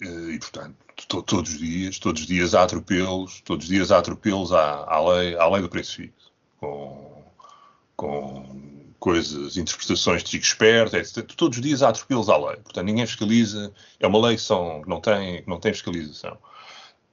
[0.00, 0.76] Eh, e, portanto,
[1.08, 4.84] to, todos os dias, todos os dias há atropelos, todos os dias há atropelos à,
[4.84, 7.24] à, lei, à lei do preço fixo, com,
[7.96, 11.24] com coisas, interpretações de chico esperto, etc.
[11.36, 12.56] Todos os dias há atropelos à lei.
[12.56, 13.72] Portanto, ninguém fiscaliza.
[14.00, 16.36] É uma lei que, são, não, tem, que não tem fiscalização.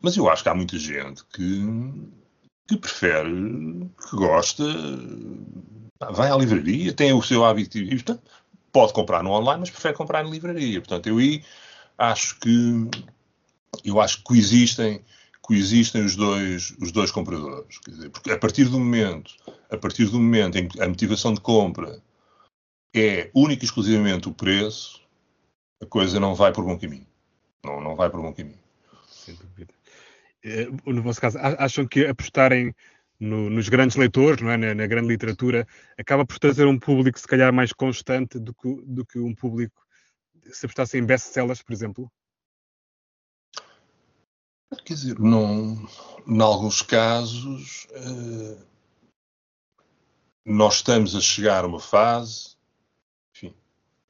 [0.01, 1.63] Mas eu acho que há muita gente que
[2.67, 4.63] que prefere, que gosta,
[6.11, 8.23] vai à livraria, tem o seu hábito e portanto,
[8.71, 10.81] pode comprar no online, mas prefere comprar na livraria.
[10.81, 11.43] Portanto, eu aí
[11.97, 12.89] acho que
[13.83, 15.01] eu acho que coexistem,
[15.41, 17.79] coexistem os dois, os dois compradores.
[17.87, 19.33] Dizer, porque a partir do momento,
[19.69, 22.01] a partir do momento em que a motivação de compra
[22.95, 25.01] é única e exclusivamente o preço,
[25.81, 27.07] a coisa não vai por bom caminho.
[27.63, 28.59] Não, não vai por bom caminho.
[29.07, 29.74] Sem dúvida.
[30.45, 32.71] Eh, no vosso caso, acham que apostarem
[33.19, 34.57] no, nos grandes leitores, não é?
[34.57, 38.81] Na, na, grande literatura, acaba por trazer um público se calhar mais constante do que,
[38.85, 39.83] do que um público
[40.51, 42.11] se apostasse em best-sellers, por exemplo?
[44.83, 45.87] Quer dizer, não,
[46.27, 48.63] em alguns casos, uh,
[50.45, 52.55] nós estamos a chegar a uma fase
[53.33, 53.55] enfim,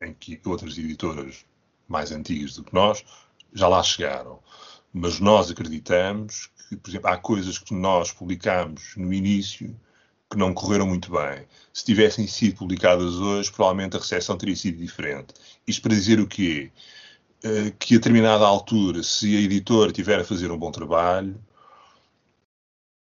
[0.02, 1.46] em que outras editoras
[1.88, 3.06] mais antigas do que nós
[3.54, 4.44] já lá chegaram.
[4.98, 9.78] Mas nós acreditamos que, por exemplo, há coisas que nós publicamos no início
[10.32, 11.46] que não correram muito bem.
[11.74, 15.34] Se tivessem sido publicadas hoje, provavelmente a recepção teria sido diferente.
[15.68, 16.72] Isto para dizer o quê?
[17.44, 21.38] Uh, que a determinada altura, se a editora tiver a fazer um bom trabalho,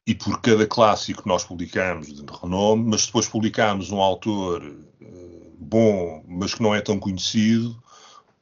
[0.06, 5.56] e por cada clássico que nós publicamos de renome, mas depois publicamos um autor uh,
[5.58, 7.76] bom, mas que não é tão conhecido,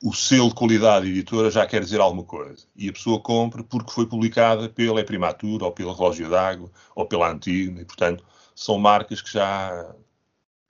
[0.01, 2.65] o selo de qualidade editora já quer dizer alguma coisa.
[2.75, 7.29] E a pessoa compra porque foi publicada pela Primatura, ou pela Relógio d'Água, ou pela
[7.29, 8.23] Antiga, e portanto
[8.55, 9.93] são marcas que já,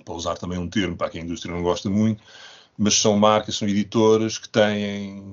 [0.04, 2.24] para usar também um termo para quem a indústria não gosta muito,
[2.78, 5.24] mas são marcas, são editoras que têm,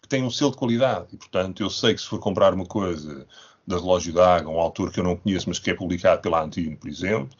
[0.00, 1.08] que têm um selo de qualidade.
[1.12, 3.26] E portanto eu sei que se for comprar uma coisa
[3.66, 6.76] da Relógio d'Água, um autor que eu não conheço, mas que é publicado pela Antino,
[6.76, 7.30] por exemplo,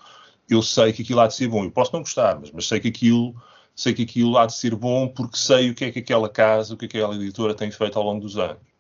[0.49, 1.65] eu sei que aquilo há de ser bom.
[1.65, 3.35] Eu posso não gostar, mas, mas sei que aquilo
[3.75, 6.75] sei que aquilo há de ser bom porque sei o que é que aquela casa,
[6.75, 8.73] o que é que aquela editora tem feito ao longo dos anos.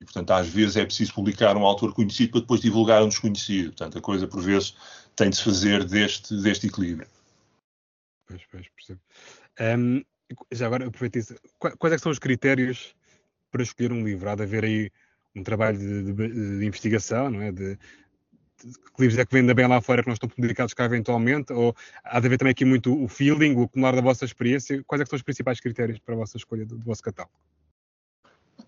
[0.00, 3.68] E, portanto, às vezes é preciso publicar um autor conhecido para depois divulgar um desconhecido.
[3.68, 4.74] Portanto, a coisa, por vezes,
[5.14, 7.06] tem de se fazer deste, deste equilíbrio.
[8.26, 9.00] Pois, pois, percebo.
[9.60, 10.02] Um,
[10.50, 11.34] já agora, aproveito isso.
[11.58, 12.94] Quais é são os critérios
[13.50, 14.30] para escolher um livro?
[14.30, 14.90] Há de haver aí
[15.36, 17.52] um trabalho de, de, de investigação, não é?
[17.52, 17.78] De,
[18.60, 21.52] que livros é que vendem bem lá fora que não estão publicados cá eventualmente?
[21.52, 24.82] Ou há de haver também aqui muito o feeling, o acumular da vossa experiência?
[24.86, 27.34] Quais é são os principais critérios para a vossa escolha do, do vosso catálogo?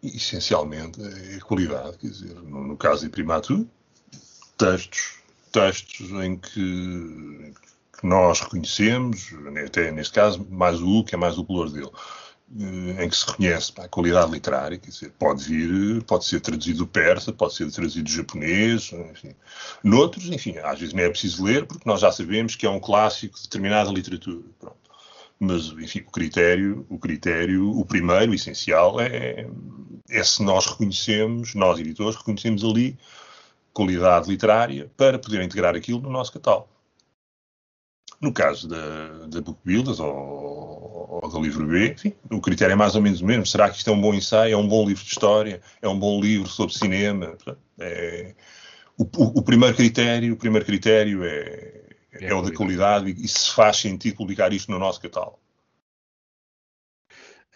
[0.02, 3.68] Essencialmente é qualidade, quer dizer, no, no caso de Primato,
[4.56, 5.18] textos,
[5.52, 7.52] textos em que,
[7.98, 9.32] que nós reconhecemos,
[9.64, 11.90] até neste caso, mais o U, que é mais o color dele
[12.54, 17.32] em que se reconhece a qualidade literária, quer dizer, pode vir, pode ser traduzido persa,
[17.32, 19.34] pode ser traduzido japonês, enfim.
[19.82, 22.78] Noutros, enfim, às vezes não é preciso ler, porque nós já sabemos que é um
[22.78, 24.44] clássico de determinada literatura.
[24.58, 24.76] Pronto.
[25.40, 29.46] Mas, enfim, o critério, o critério, o primeiro, o essencial, é,
[30.10, 32.98] é se nós reconhecemos, nós editores, reconhecemos ali
[33.72, 36.68] qualidade literária para poder integrar aquilo no nosso catálogo.
[38.20, 40.91] No caso da, da Book Builders ou,
[41.22, 43.46] ou, do livro B, enfim, o critério é mais ou menos o mesmo.
[43.46, 44.54] Será que isto é um bom ensaio?
[44.54, 45.62] É um bom livro de história?
[45.80, 47.38] É um bom livro sobre cinema?
[47.78, 48.34] É,
[48.98, 51.80] o, o, o, primeiro critério, o primeiro critério é,
[52.12, 55.38] é, é o da qualidade e, e se faz sentido publicar isto no nosso catálogo.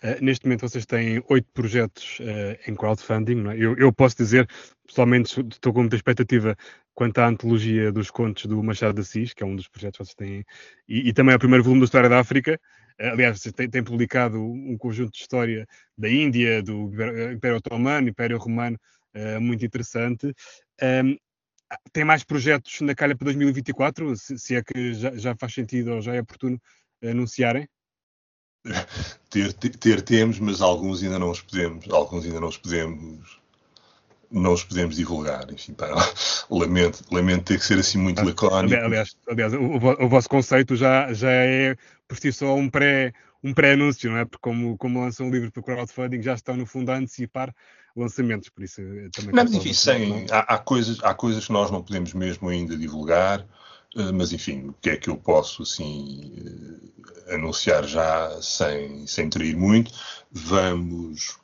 [0.02, 3.48] Uh, neste momento vocês têm oito projetos uh, em crowdfunding.
[3.48, 3.57] É?
[3.57, 4.48] Eu, eu, posso dizer,
[4.87, 6.57] pessoalmente, estou com muita expectativa
[6.94, 10.05] quanto à antologia dos contos do Machado de Assis, que é um dos projetos que
[10.05, 10.44] vocês têm,
[10.88, 12.61] e, e também é o primeiro volume da História da África.
[12.98, 16.90] Aliás, têm, têm, publicado um conjunto de história da Índia, do
[17.32, 18.78] Império Otomano, Império Romano,
[19.14, 20.35] uh, muito interessante.
[20.82, 21.16] Um,
[21.92, 25.94] tem mais projetos na calha para 2024, se, se é que já, já, faz sentido
[25.94, 26.61] ou já é oportuno
[27.02, 27.68] anunciarem?
[29.30, 33.38] Ter, ter, temos, mas alguns ainda não os podemos, alguns ainda não os podemos
[34.30, 35.46] não os podemos divulgar.
[35.52, 35.88] Enfim, pá,
[36.50, 38.74] lamento, lamento ter que ser assim muito lacónico.
[38.74, 41.76] Aliás, aliás o, o, vosso conceito já, já é
[42.08, 43.12] por si só um pré
[43.42, 44.24] um pré-anúncio, não é?
[44.24, 47.54] Porque como, como lançam um livro para crowdfunding, já estão no fundo a antecipar
[47.94, 49.32] lançamentos, por isso também...
[49.32, 52.76] Não, mas enfim, sem, há, há, coisas, há coisas que nós não podemos mesmo ainda
[52.76, 53.40] divulgar,
[53.94, 56.32] uh, mas enfim, o que é que eu posso, assim,
[57.28, 59.92] uh, anunciar já sem, sem trair muito?
[60.30, 61.38] Vamos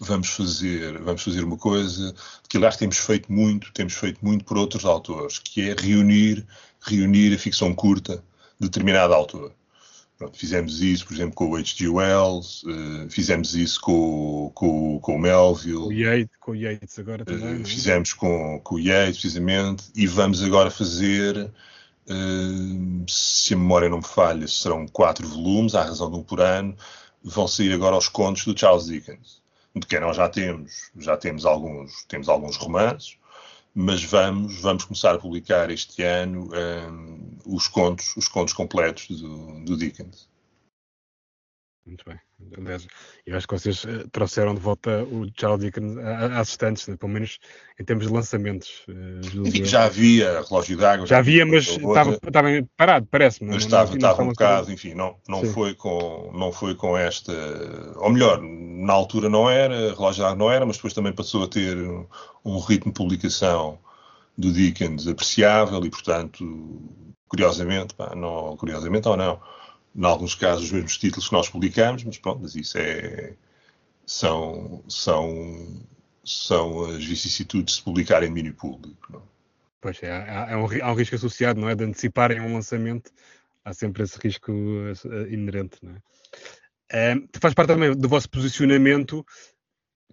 [0.00, 2.14] vamos fazer, vamos fazer uma coisa
[2.48, 6.46] que aliás temos feito muito, temos feito muito por outros autores, que é reunir,
[6.80, 8.22] reunir a ficção curta
[8.58, 9.52] de determinado autor.
[10.16, 11.88] Pronto, fizemos isso, por exemplo, com o H.G.
[11.88, 15.78] Wells, uh, fizemos isso com, com, com o Melville.
[15.78, 17.62] Com o Yates, com o Yates agora também.
[17.62, 23.88] Uh, fizemos com, com o Yates, precisamente, e vamos agora fazer, uh, se a memória
[23.88, 26.76] não me falha, serão quatro volumes, à razão de um por ano,
[27.22, 29.43] vão sair agora os contos do Charles Dickens
[29.74, 33.16] de nós já temos, já temos alguns, temos alguns romances,
[33.74, 39.64] mas vamos, vamos começar a publicar este ano um, os contos, os contos completos do,
[39.64, 40.28] do Dickens.
[41.86, 42.18] Muito bem.
[42.56, 42.86] Aliás,
[43.26, 46.96] eu acho que vocês uh, trouxeram de volta o Charles Dickens às estantes, né?
[46.96, 47.38] pelo menos
[47.78, 48.86] em termos de lançamentos.
[48.88, 51.06] Uh, já havia relógio d'água.
[51.06, 53.50] Já havia, mas estava, estava parado, parece-me.
[53.50, 57.32] Mas estava, não, estava um bocado, enfim, não, não, foi com, não foi com esta.
[57.96, 61.48] Ou melhor, na altura não era, relógio d'água não era, mas depois também passou a
[61.48, 61.76] ter
[62.42, 63.78] um ritmo de publicação
[64.38, 66.82] do Dickens apreciável e, portanto,
[67.28, 69.38] curiosamente, pá, não, curiosamente ou não
[69.94, 73.34] em alguns casos, os mesmos títulos que nós publicamos, mas pronto, mas isso é,
[74.04, 75.82] são, são,
[76.24, 79.12] são as vicissitudes de publicar em domínio público.
[79.12, 79.22] Não?
[79.80, 81.74] Pois é, há, há, um, risco associado, não é?
[81.74, 83.12] De anteciparem um lançamento,
[83.64, 87.16] há sempre esse risco uh, inerente, não é?
[87.16, 89.24] Uh, faz parte também do vosso posicionamento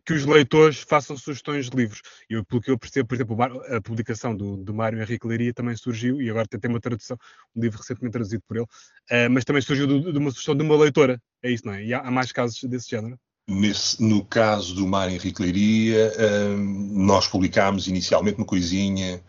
[0.05, 2.01] que os leitores façam sugestões de livros.
[2.29, 5.75] Eu, pelo que eu percebo, por exemplo, a publicação do, do Mário Henrique Leiria também
[5.75, 7.17] surgiu, e agora tem uma tradução,
[7.55, 10.63] um livro recentemente traduzido por ele, uh, mas também surgiu de, de, uma sugestão de
[10.63, 11.21] uma leitora.
[11.43, 11.83] É isso, não é?
[11.83, 13.17] E há, há mais casos desse género?
[13.47, 19.21] Nesse, no caso do Mário Henrique Leiria, uh, nós publicámos inicialmente uma coisinha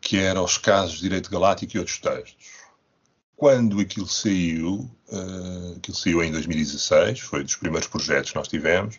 [0.00, 2.60] que era os casos de direito galáctico e outros textos
[3.40, 8.98] quando aquilo saiu, uh, aquilo saiu em 2016, foi dos primeiros projetos que nós tivemos,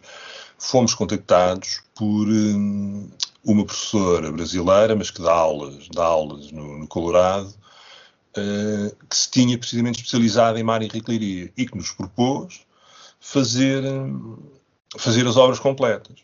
[0.61, 3.09] fomos contactados por um,
[3.43, 7.51] uma professora brasileira, mas que dá aulas, dá aulas no, no Colorado,
[8.37, 12.61] uh, que se tinha precisamente especializado em mar e recleiria e que nos propôs
[13.19, 14.37] fazer, hum,
[14.97, 16.19] fazer as obras completas.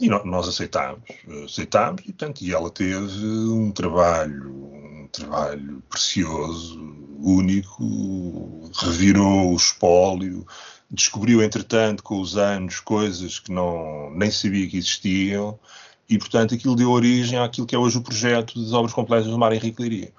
[0.00, 1.02] E nós aceitámos,
[1.44, 6.80] aceitámos e, portanto, e ela teve um trabalho, um trabalho precioso,
[7.18, 10.46] único, revirou o espólio,
[10.94, 15.58] descobriu, entretanto, com os anos, coisas que não, nem sabia que existiam,
[16.08, 19.38] e, portanto, aquilo deu origem àquilo que é hoje o projeto das obras completas do
[19.38, 20.12] Mar Henrique Leiria.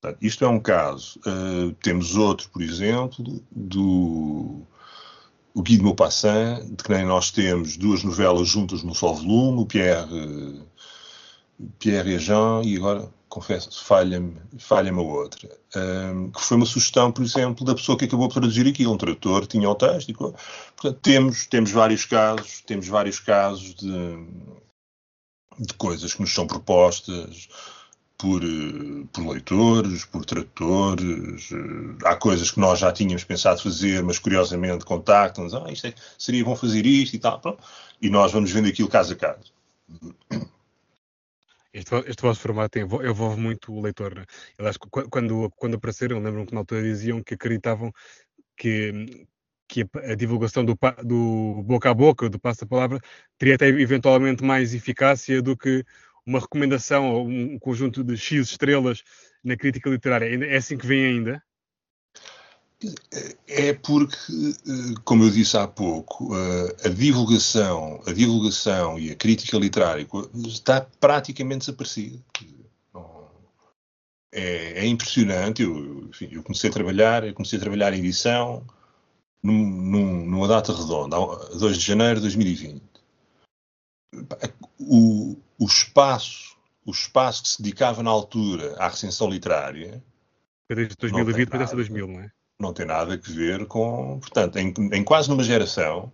[0.00, 1.18] Portanto, isto é um caso.
[1.20, 4.66] Uh, temos outro, por exemplo, do
[5.54, 9.62] o Guy de Maupassant, de que nem nós temos duas novelas juntas no só volume,
[9.62, 10.60] o Pierre,
[11.78, 17.10] Pierre e Jean, e agora, confesso, falha-me falha a outra, um, que foi uma sugestão,
[17.10, 20.14] por exemplo, da pessoa que acabou por traduzir aquilo, um tradutor, tinha o texto, e,
[20.14, 24.26] portanto, temos, temos vários casos, temos vários casos de,
[25.58, 27.48] de coisas que nos são propostas,
[28.16, 31.50] por, eh, por leitores, por tradutores.
[31.50, 35.52] Eh, há coisas que nós já tínhamos pensado fazer, mas curiosamente contactam-nos.
[35.54, 37.40] Ah, isto é, seria bom fazer isto e tal.
[37.40, 37.62] Pronto.
[38.00, 39.52] E nós vamos vendo aquilo caso a caso.
[41.74, 44.14] Este, este vosso formato envolve muito o leitor.
[44.14, 44.24] Né?
[44.58, 47.92] Aliás, quando, quando apareceram, lembram que na altura diziam que acreditavam
[48.56, 49.26] que,
[49.68, 53.00] que a, divulgação do, do, boca a boca, do passo-a-palavra,
[53.36, 55.84] teria até eventualmente mais eficácia do que
[56.24, 59.02] uma recomendação ou um conjunto de X estrelas
[59.42, 60.26] na crítica literária.
[60.46, 61.42] É assim que vem ainda?
[63.46, 69.16] É porque, eh, como eu disse há pouco, eh, a divulgação, a divulgação e a
[69.16, 70.06] crítica literária
[70.46, 72.18] está praticamente desaparecida.
[74.32, 75.62] É, é impressionante.
[75.62, 78.66] Eu, enfim, eu, comecei a trabalhar, eu comecei a trabalhar em edição
[79.42, 81.16] num, num, numa data redonda,
[81.56, 82.82] 2 de janeiro de 2020.
[84.80, 90.02] O, o espaço, o espaço que se dedicava na altura à recensão literária.
[90.68, 92.32] Desde 2020 para 2000, não é?
[92.60, 94.18] Não tem nada a ver com.
[94.20, 96.12] Portanto, em, em quase numa geração,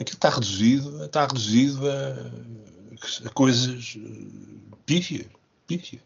[0.00, 5.26] aquilo está reduzido, está reduzido a, a coisas eh, pífias,
[5.66, 6.02] pífias.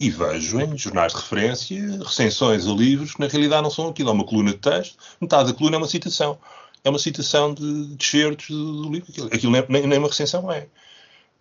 [0.00, 4.10] E vejo em jornais de referência recensões a livros que na realidade não são aquilo.
[4.10, 6.38] É uma coluna de texto, metade da coluna é uma citação.
[6.82, 9.10] É uma citação de, certos do livro.
[9.10, 10.68] Aquilo, aquilo nem, nem uma recensão é.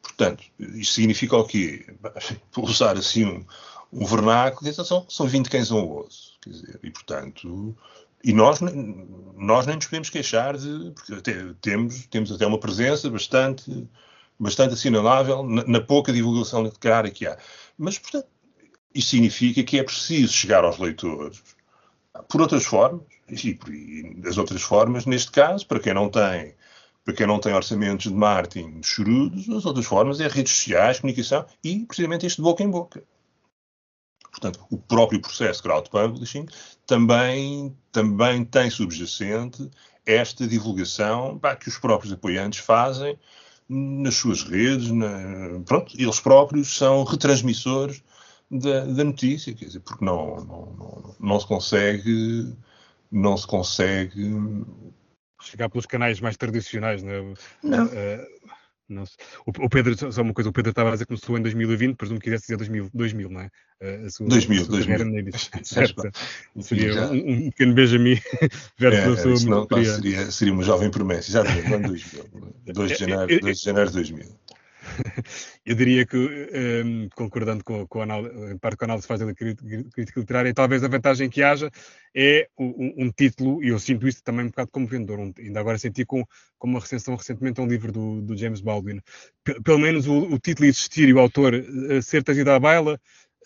[0.01, 1.85] Portanto, isto significa o quê?
[2.57, 3.45] Usar assim um,
[3.93, 6.37] um vernáculo, são, são 20 cães osso.
[6.41, 7.77] Quer dizer, e portanto,
[8.23, 13.09] e nós, nós nem nos podemos queixar de, porque até, temos, temos até uma presença
[13.09, 13.87] bastante,
[14.39, 17.37] bastante assinalável na, na pouca divulgação literária que há.
[17.77, 18.27] Mas, portanto,
[18.93, 21.41] isso significa que é preciso chegar aos leitores
[22.29, 26.55] por outras formas, e, e as outras formas, neste caso, para quem não tem
[27.03, 31.45] para quem não tem orçamentos de marketing chorudos, as outras formas é redes sociais, comunicação
[31.61, 33.03] e, precisamente, este boca em boca.
[34.43, 36.45] Portanto, o próprio processo de crowdpublishing
[36.85, 39.69] também, também tem subjacente
[40.05, 43.17] esta divulgação pá, que os próprios apoiantes fazem
[43.69, 48.03] nas suas redes, na, pronto, eles próprios são retransmissores
[48.51, 52.53] da, da notícia, quer dizer, porque não, não, não, não se consegue
[53.09, 54.65] não se consegue
[55.41, 57.33] chegar pelos canais mais tradicionais, não é?
[57.63, 57.85] Não.
[57.85, 58.32] Uh,
[58.93, 59.13] Nossa.
[59.45, 62.19] O, Pedro, só uma coisa, o Pedro estava a dizer que começou em 2020, presumo
[62.19, 63.49] que quisesse dizer 2000, 2000 não é?
[64.05, 65.31] A sua, 2000, a sua 2000.
[65.63, 66.11] certo.
[66.61, 68.19] seria um, um, pequeno Benjamin
[68.77, 72.53] versus é, a sua não, seria, seria uma jovem promessa, exatamente, ano 2000.
[72.73, 74.25] 2 de janeiro, 2 de janeiro de 2000.
[75.65, 79.33] Eu diria que, um, concordando com, com a análise, parte com a análise faz da
[79.33, 81.71] crítica literária, talvez a vantagem que haja
[82.15, 85.59] é um, um, título, e eu sinto isso também um bocado como vendedor, um, ainda
[85.59, 86.25] agora senti com,
[86.57, 88.99] com uma recensão recentemente a um livro do, do James Baldwin.
[89.43, 92.99] P pelo menos o, o, título existir e o autor uh, ser trazido à baila,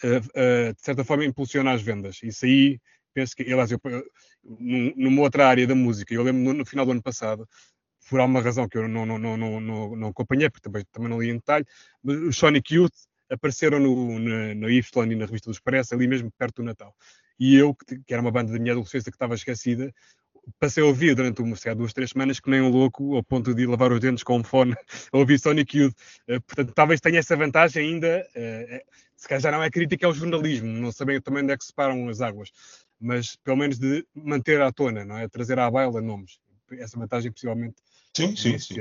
[0.04, 2.20] uh, uh, de certa forma impulsiona as vendas.
[2.24, 2.80] Isso aí,
[3.14, 3.80] penso que, aliás, eu,
[4.44, 7.48] numa outra área da música, eu lembro no, no final do ano passado,
[8.10, 11.22] por alguma razão que eu não, não, não, não, não acompanhei, porque também, também não
[11.22, 11.66] li em detalhe,
[12.04, 12.94] mas os Sonic Youth
[13.30, 16.96] apareceram no, na, no Y e na revista do Expresso, ali mesmo perto do Natal.
[17.40, 19.94] E eu, que, que era uma banda da minha adolescência que estava esquecida,
[20.60, 23.54] passei a ouvir durante uma, sei, duas, três semanas que nem um louco, ao ponto
[23.54, 24.74] de lavar os dentes com um fone,
[25.12, 25.94] a ouvir Sonic Youth.
[26.28, 30.14] Uh, portanto, talvez tenha essa vantagem ainda, uh, se calhar já não é crítica ao
[30.14, 32.52] jornalismo, não sabem também onde é que se separam as águas,
[33.00, 35.28] mas pelo menos de manter à tona, não é?
[35.28, 36.40] Trazer à baila nomes.
[36.72, 37.76] Essa vantagem possivelmente
[38.18, 38.76] Sim, sim, sim.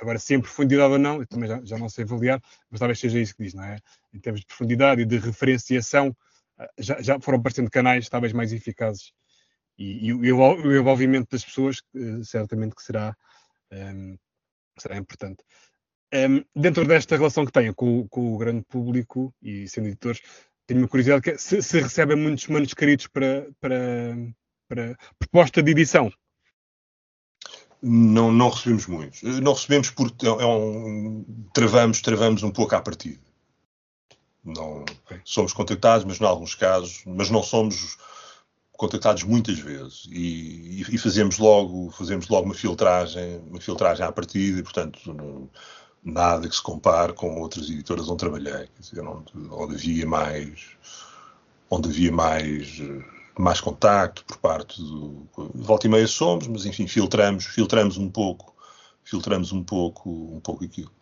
[0.00, 2.98] Agora, se em profundidade ou não, eu também já, já, não sei avaliar, mas talvez
[2.98, 3.78] seja isso que diz, não é?
[4.14, 6.16] Em termos de profundidade e de referenciação,
[6.56, 9.12] ah, já, já foram aparecendo canais talvez mais eficazes.
[9.76, 13.14] E, e, e o, envolvimento das pessoas, eh, certamente que será,
[13.72, 14.16] um, ehm,
[14.78, 15.42] será importante.
[16.12, 20.20] Um, ehm, dentro desta relação que tenho com, com, o grande público e sendo editores,
[20.66, 24.16] tenho uma curiosidade que é, se, se recebem muitos manuscritos para, para,
[24.68, 26.10] para proposta de edição,
[27.82, 29.22] não, não recebemos muitos.
[29.22, 33.20] Não recebemos porque é, um, travamos, travamos um pouco à partida.
[34.44, 34.84] Não,
[35.24, 37.98] somos contactados, mas em alguns casos, mas não somos
[38.72, 44.60] contactados muitas vezes e, e, fazemos logo fazemos logo uma filtragem uma filtragem à partida
[44.60, 45.50] e portanto não,
[46.04, 50.76] nada que se compare com outras editoras onde trabalhei dizer, onde, onde havia mais
[51.68, 52.80] onde havia mais
[53.38, 55.28] mais contacto por parte do.
[55.54, 58.54] Volta e meia somos, mas enfim, filtramos, filtramos um pouco,
[59.04, 60.92] filtramos um pouco, um pouco aquilo.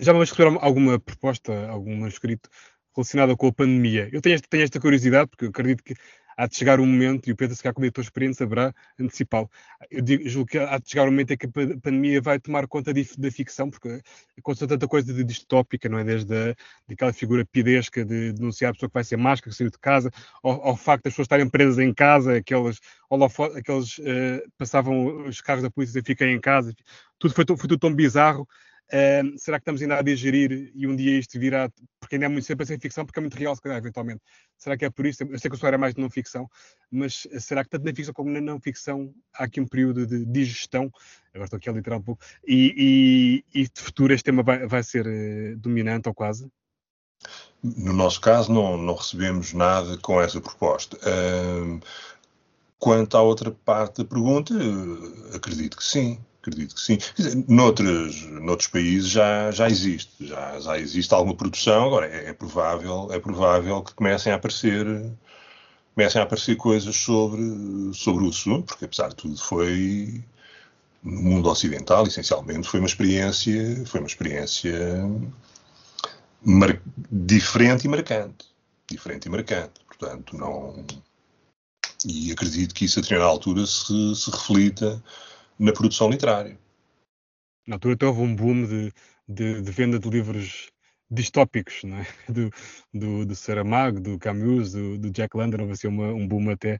[0.00, 2.48] Já vamos receber alguma proposta, algum manuscrito
[2.94, 4.08] relacionado com a pandemia?
[4.12, 5.94] Eu tenho esta, tenho esta curiosidade, porque eu acredito que
[6.38, 9.50] há de chegar um momento, e o Pedro, se calhar, como editor experiente, saberá antecipá-lo.
[9.90, 12.68] Eu digo, julgo que há de chegar um momento em que a pandemia vai tomar
[12.68, 14.00] conta da ficção, porque
[14.38, 16.04] aconteceu tanta coisa de distópica, não é?
[16.04, 16.54] Desde a,
[16.88, 20.12] daquela figura pidesca de denunciar a pessoa que vai ser máscara, que saiu de casa,
[20.40, 22.78] ao, ao facto das pessoas estarem presas em casa, aqueles,
[23.56, 26.72] aqueles uh, passavam os carros da polícia e fiquem em casa,
[27.18, 28.48] tudo foi, foi tudo tão bizarro
[29.36, 31.70] Será que estamos ainda a digerir e um dia isto virá,
[32.00, 34.20] porque ainda é muito sempre ser ficção, porque é muito real, se calhar, eventualmente.
[34.56, 35.22] Será que é por isso?
[35.24, 36.48] Eu sei que o senhor é mais de não ficção,
[36.90, 40.24] mas será que tanto na ficção como na não ficção há aqui um período de
[40.24, 40.90] digestão?
[41.34, 42.24] Agora estou aqui a literar um pouco.
[42.46, 46.50] E, e, e de futuro este tema vai, vai ser uh, dominante ou quase?
[47.62, 50.96] No nosso caso, não, não recebemos nada com essa proposta.
[52.78, 54.54] Quanto à outra parte da pergunta,
[55.34, 56.98] acredito que sim acredito que sim.
[57.16, 62.32] Dizer, noutros, noutros países já, já existe, já, já existe alguma produção, agora é, é,
[62.32, 64.86] provável, é provável que comecem a aparecer
[65.94, 67.42] comecem a aparecer coisas sobre,
[67.92, 70.22] sobre o assunto, porque apesar de tudo foi
[71.02, 74.72] no mundo ocidental, essencialmente, foi uma experiência, foi uma experiência
[77.10, 78.46] diferente e marcante.
[78.88, 79.80] Diferente e marcante.
[79.86, 80.84] Portanto, não.
[82.04, 85.02] E acredito que isso a determinada altura se, se reflita
[85.58, 86.58] na produção literária.
[87.66, 88.92] Na altura até houve um boom de,
[89.28, 90.70] de, de venda de livros
[91.10, 92.06] distópicos, não é?
[92.28, 92.50] do,
[92.92, 96.78] do, do Saramago, do Camus, do, do Jack London, houve assim uma, um boom até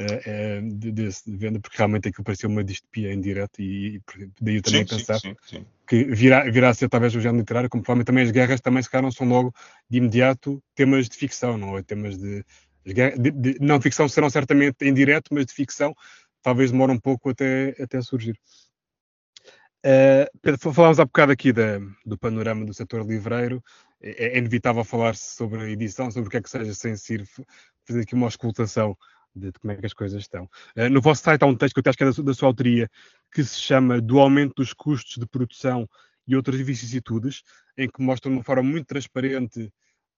[0.00, 4.02] uh, uh, de, de, venda, porque realmente aquilo parecia uma distopia em direto e, e
[4.40, 7.40] daí eu também sim, pensar sim, sim, que virá, virá a ser talvez o género
[7.40, 9.54] literário, como provavelmente também as guerras também se calhar são logo
[9.88, 11.82] de imediato temas de ficção, não é?
[11.82, 12.44] Temas de,
[12.84, 15.94] de, de não ficção serão certamente em direto, mas de ficção
[16.48, 18.34] talvez demore um pouco até, até surgir.
[19.84, 23.62] Uh, Pedro, falámos há bocado aqui da, do panorama do setor livreiro.
[24.00, 27.22] É, é inevitável falar-se sobre a edição, sobre o que é que seja sem ser
[27.86, 28.96] fazer aqui uma auscultação
[29.36, 30.44] de, de, como é que as coisas estão.
[30.74, 32.48] Uh, no vosso site há um texto que eu acho que é da, da, sua
[32.48, 32.88] autoria,
[33.30, 35.86] que se chama Do aumento dos custos de produção
[36.26, 37.42] e outras vicissitudes,
[37.76, 39.70] em que mostra de uma forma muito transparente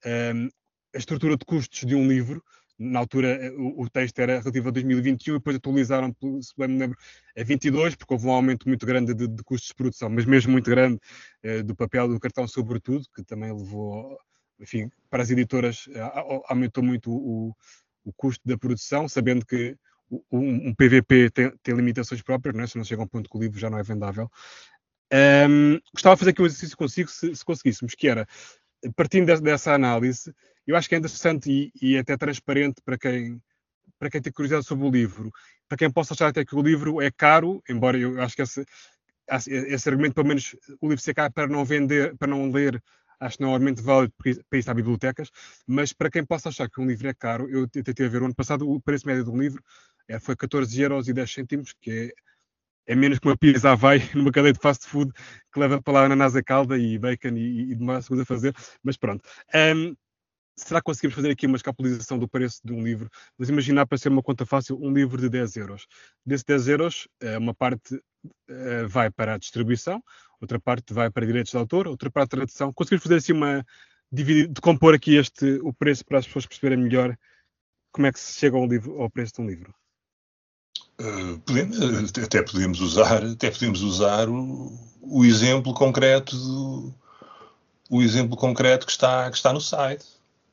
[0.06, 0.48] um,
[0.94, 2.40] a estrutura de custos de um livro,
[2.80, 6.68] na altura eh, o, o, texto era relativo a 2021 e depois atualizaram, se bem
[6.68, 6.98] me lembro,
[7.36, 10.50] a 22, porque houve um aumento muito grande de, de custos de produção, mas mesmo
[10.50, 10.98] muito grande
[11.42, 14.18] eh, do papel do cartão sobretudo, que também levou,
[14.58, 16.00] enfim, para as editoras eh,
[16.46, 17.54] aumentou muito o,
[18.02, 19.76] o, custo da produção, sabendo que
[20.30, 22.66] um, um PVP tem, tem, limitações próprias, não é?
[22.66, 24.30] se não chega a um ponto que o livro já não é vendável.
[25.12, 28.26] Um, gostava de fazer aqui um exercício consigo, se, se conseguíssemos, que era,
[28.96, 30.32] partindo de, dessa análise,
[30.66, 33.40] eu acho que é interessante e, e até transparente para quem,
[33.98, 35.30] para quem tem curiosidade sobre o livro,
[35.68, 38.64] para quem possa achar até que o livro é caro, embora eu acho que esse,
[39.48, 42.82] esse argumento, pelo menos o livro ser caro para não vender, para não ler,
[43.20, 45.30] acho que não é realmente válido para isso está bibliotecas,
[45.66, 48.34] mas para quem possa achar que um livro é caro, eu tentei ver o ano
[48.34, 49.62] passado o preço médio de um livro
[50.08, 52.12] é, foi 14 euros e 10 cêntimos, que é,
[52.90, 55.12] é menos que uma pizza vai numa cadeia de fast food
[55.52, 58.52] que leva para lá ananás a calda e bacon e, e demora segundos a fazer,
[58.82, 59.22] mas pronto.
[59.54, 59.94] Um,
[60.56, 63.08] será que conseguimos fazer aqui uma escapulização do preço de um livro?
[63.38, 65.86] Mas imaginar para ser uma conta fácil, um livro de 10 euros.
[66.26, 70.02] Desses 10 euros, eh, uma parte uh, vai para a distribuição,
[70.40, 72.72] outra parte vai para direitos de autor, outra para a tradução.
[72.72, 73.64] Conseguimos fazer assim uma.
[74.12, 77.16] Decompor aqui este, o preço para as pessoas perceberem melhor
[77.92, 79.72] como é que se chega livro, ao preço de um livro?
[81.00, 86.94] Uh, podemos, até podemos usar, até podemos usar o, o exemplo concreto do,
[87.88, 90.04] o exemplo concreto que está, que está no site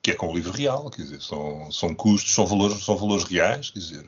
[0.07, 3.25] que é com o livro real, quer dizer, são, são custos, são valores, são valores
[3.25, 4.05] reais, quer dizer,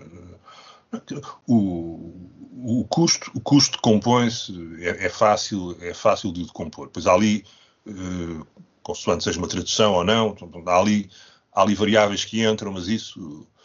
[1.45, 2.13] o,
[2.55, 6.87] o custo, o custo compõe-se, é, é, fácil, é fácil de decompor.
[6.87, 7.43] Pois há ali,
[7.85, 8.45] eh,
[8.81, 11.09] consoante seja uma tradução ou não, há ali,
[11.51, 13.58] há ali variáveis que entram, mas isso, eh,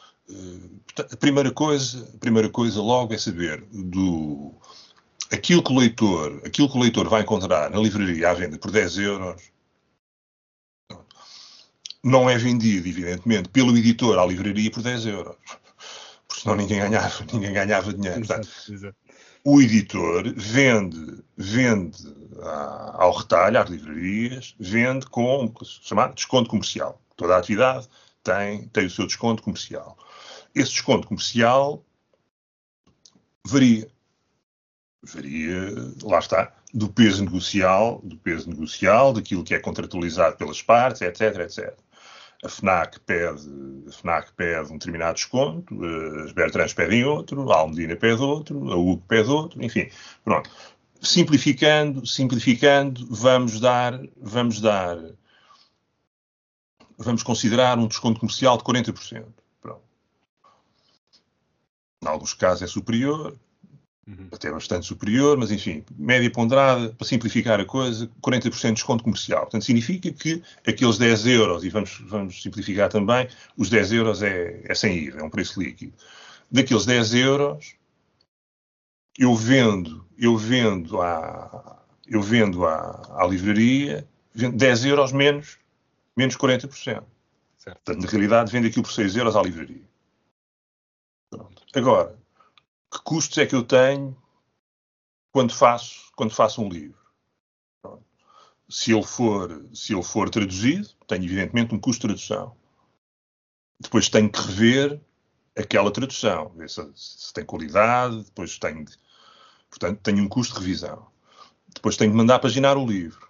[1.12, 4.54] a primeira coisa, a primeira coisa logo é saber do
[5.30, 8.70] aquilo que o leitor, aquilo que o leitor vai encontrar na livraria à venda por
[8.70, 9.42] 10 euros,
[12.02, 15.36] não é vendido, evidentemente, pelo editor à livraria por 10 euros.
[16.28, 18.20] Porque senão ninguém ganhava, ninguém ganhava dinheiro.
[18.20, 18.96] Exato, exato.
[19.46, 21.98] O editor vende, vende
[22.94, 25.52] ao retalho, às livrarias, vende com
[25.82, 27.00] chamado desconto comercial.
[27.16, 27.88] Toda a atividade
[28.22, 29.98] tem, tem o seu desconto comercial.
[30.54, 31.84] Esse desconto comercial
[33.44, 33.88] varia.
[35.02, 41.02] Varia, lá está, do peso negocial, do peso negocial, daquilo que é contratualizado pelas partes,
[41.02, 41.78] etc, etc
[42.44, 43.48] a FNAC pede,
[43.88, 45.74] a FNAC pede um determinado desconto,
[46.24, 49.88] as Bertrands pedem outro, a Almedina pede outro, a UG pede outro, enfim,
[50.22, 50.50] pronto.
[51.00, 54.98] Simplificando, simplificando, vamos dar, vamos dar,
[56.98, 59.24] vamos considerar um desconto comercial de 40%.
[62.04, 63.34] Em alguns casos é superior,
[64.06, 64.28] Uhum.
[64.32, 69.42] Até bastante superior, mas enfim, média ponderada, para simplificar a coisa, 40% de desconto comercial.
[69.42, 74.60] Portanto, significa que aqueles 10 euros, e vamos, vamos simplificar também, os 10 euros é,
[74.64, 75.94] é sem IVA, é um preço líquido.
[76.50, 77.76] Daqueles 10 euros,
[79.18, 85.56] eu vendo, eu vendo à, eu vendo à, à livraria, vendo 10 euros menos,
[86.14, 86.68] menos 40%.
[86.68, 87.04] Certo.
[87.82, 89.93] Portanto, na realidade, vendo aquilo por 6 euros à livraria.
[91.74, 92.16] Agora,
[92.88, 94.16] que custos é que eu tenho
[95.32, 97.02] quando faço, quando faço um livro?
[98.68, 102.56] Se ele, for, se ele for traduzido, tenho evidentemente um custo de tradução.
[103.80, 105.00] Depois tenho que rever
[105.58, 108.84] aquela tradução, ver se, se tem qualidade, depois tenho,
[109.68, 111.10] portanto, tenho um custo de revisão.
[111.74, 113.28] Depois tenho de mandar paginar o livro.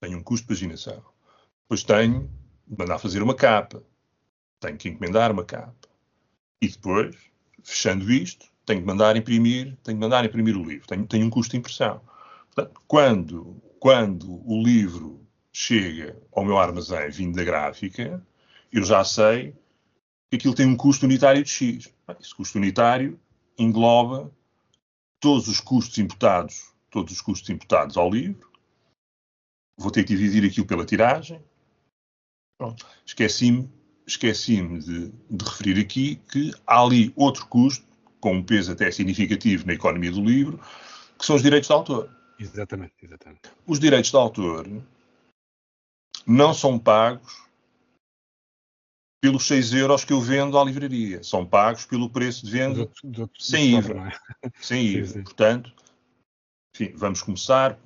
[0.00, 1.02] Tenho um custo de paginação.
[1.62, 2.30] Depois tenho
[2.66, 3.82] de mandar fazer uma capa.
[4.60, 5.88] Tenho que encomendar uma capa.
[6.60, 7.16] E depois,
[7.66, 11.30] fechando isto, tenho de mandar imprimir, tenho de mandar imprimir o livro, tenho, tenho um
[11.30, 12.00] custo de impressão.
[12.54, 18.24] Portanto, quando, quando o livro chega ao meu armazém vindo da gráfica,
[18.72, 19.52] eu já sei
[20.30, 21.92] que aquilo tem um custo unitário de X.
[22.20, 23.18] Esse custo unitário
[23.58, 24.30] engloba
[25.18, 28.48] todos os custos imputados, todos os custos imputados ao livro.
[29.76, 31.42] Vou ter que dividir aquilo pela tiragem.
[33.04, 33.68] Esqueci-me
[34.06, 37.84] esqueci de, de referir aqui que há ali outro custo
[38.20, 40.60] com um peso até significativo na economia do livro,
[41.18, 42.10] que são os direitos de autor.
[42.38, 43.42] Exatamente, exatamente.
[43.66, 44.68] Os direitos de autor
[46.26, 47.46] não são pagos
[49.20, 51.22] pelos 6 euros que eu vendo à livraria.
[51.22, 54.12] São pagos pelo preço de venda do, do, do sem IVA.
[54.42, 54.50] É?
[54.60, 55.06] Sem IVA.
[55.06, 55.22] Sim, sim.
[55.24, 55.72] Portanto,
[56.74, 57.78] enfim, vamos começar.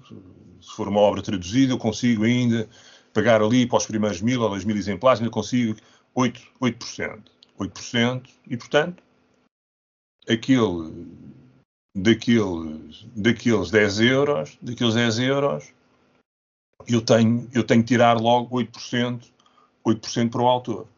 [0.60, 2.68] Se for uma obra traduzida, eu consigo ainda
[3.12, 5.76] pagar ali para os primeiros mil ou dois mil exemplares, ainda consigo
[6.16, 6.40] 8%.
[6.60, 7.22] 8%.
[7.58, 9.02] 8% e, portanto,
[10.28, 11.06] aquele,
[11.94, 15.72] daqueles, daqueles 10 euros, daqueles 10 euros,
[16.88, 19.30] eu tenho, eu tenho que tirar logo 8%,
[19.84, 20.88] 8% para o autor.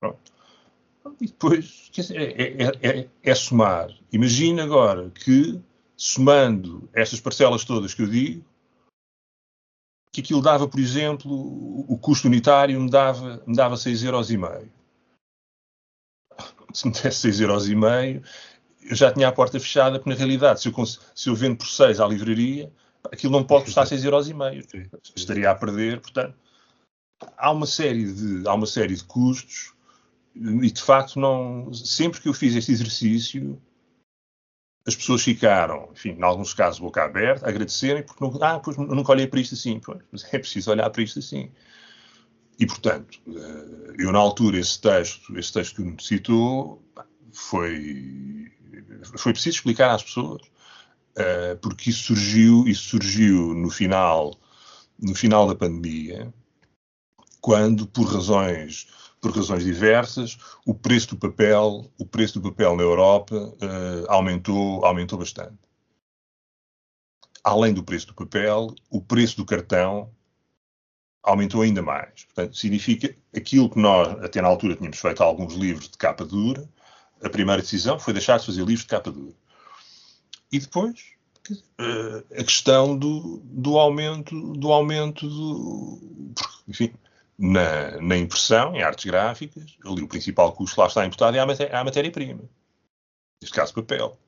[0.00, 0.32] Pronto.
[1.20, 3.90] E depois é, é, é, é, somar.
[4.12, 5.60] Imagina agora que,
[5.96, 8.44] somando estas parcelas todas que eu digo,
[10.16, 14.28] que aquilo dava, por exemplo, o custo unitário me dava, me dava 6,5 euros
[16.72, 18.22] se me desse 6,5€,
[18.82, 21.66] eu já tinha a porta fechada, porque na realidade, se eu, se eu vendo por
[21.66, 22.72] 6 à livraria,
[23.12, 24.88] aquilo não pode custar 6,5€.
[25.14, 26.34] Estaria a perder, portanto.
[27.36, 29.74] Há uma série de, há uma série de custos
[30.34, 33.60] e de facto não sempre que eu fiz este exercício
[34.86, 39.12] as pessoas ficaram, enfim, em alguns casos boca aberta, agradecerem porque não, ah, pois nunca
[39.12, 41.50] olhei para isto assim, pois, mas é preciso olhar para isto assim.
[42.58, 46.82] E portanto, eh, eu na altura esse texto, esse texto que me citou,
[47.32, 48.50] foi
[49.16, 50.42] foi preciso explicar às pessoas
[51.16, 54.34] uh, porque isso surgiu, isso surgiu no final,
[55.00, 56.32] no final da pandemia,
[57.40, 58.88] quando, por razões,
[59.20, 64.84] por razões diversas, o preço do papel, o preço do papel na Europa uh, aumentou,
[64.84, 65.58] aumentou bastante.
[67.42, 70.10] Além do preço do papel, o preço do cartão
[71.22, 72.24] aumentou ainda mais.
[72.24, 76.68] Portanto, significa aquilo que nós, até na altura, tínhamos feito alguns livros de capa dura,
[77.22, 79.34] a primeira decisão foi deixar de fazer livros de capa dura.
[80.52, 81.16] E depois,
[81.50, 86.32] uh, a questão do, do aumento, do aumento do,
[86.68, 86.92] enfim,
[87.38, 91.46] na, na, impressão, em artes gráficas, ali o principal custo lá está imputado é a,
[91.46, 92.42] maté matéria-prima.
[93.42, 94.18] Neste caso, papel.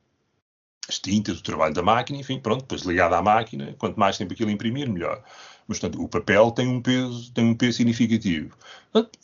[0.88, 4.32] As tintas, o trabalho da máquina, enfim, pronto, depois ligado à máquina, quanto mais tempo
[4.32, 5.22] aquilo imprimir, melhor.
[5.66, 8.56] Mas, portanto, o papel tem um peso, tem um peso significativo.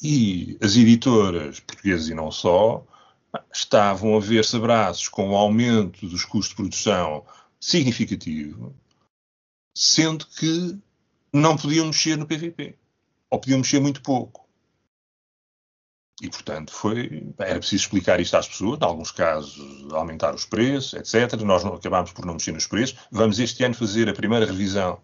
[0.02, 2.84] E as editoras portuguesas e não só,
[3.52, 7.24] estavam a ver-se abraços com um aumento dos custos de produção
[7.58, 8.74] significativo,
[9.76, 10.78] sendo que
[11.32, 12.76] não podiam mexer no PVP.
[13.30, 14.44] Ou podiam mexer muito pouco.
[16.22, 20.94] E, portanto, foi, era preciso explicar isto às pessoas, em alguns casos aumentar os preços,
[20.94, 21.40] etc.
[21.42, 22.96] Nós não, acabámos por não mexer nos preços.
[23.10, 25.00] Vamos este ano fazer a primeira revisão,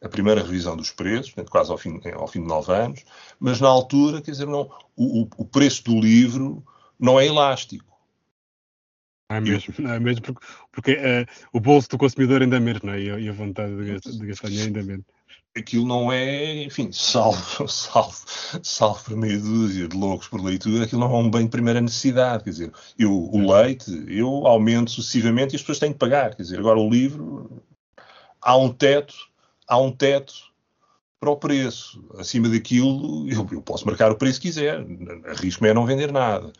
[0.00, 3.04] a primeira revisão dos preços, portanto, quase ao fim, ao fim de nove anos,
[3.40, 6.64] mas na altura, quer dizer, não, o, o preço do livro
[6.98, 7.92] não é elástico.
[9.28, 12.92] É mesmo, não é mesmo porque, porque uh, o bolso do consumidor ainda menos, não
[12.92, 13.00] é?
[13.00, 15.06] E, a vontade de gastar, de gastar dinheiro ainda menos.
[15.54, 18.16] Aquilo não é, enfim, salvo, salvo,
[18.62, 21.80] salvo para meia dúzia de loucos por leitura, aquilo não é um bem de primeira
[21.80, 26.34] necessidade, quer dizer, eu, o leite, eu aumento sucessivamente e as pessoas têm que pagar,
[26.34, 27.62] quer dizer, agora o livro,
[28.40, 29.14] há um teto,
[29.68, 30.32] há um teto
[31.20, 34.84] para o preço, acima daquilo eu, eu posso marcar o preço que quiser,
[35.26, 36.52] arrisco-me a não vender nada.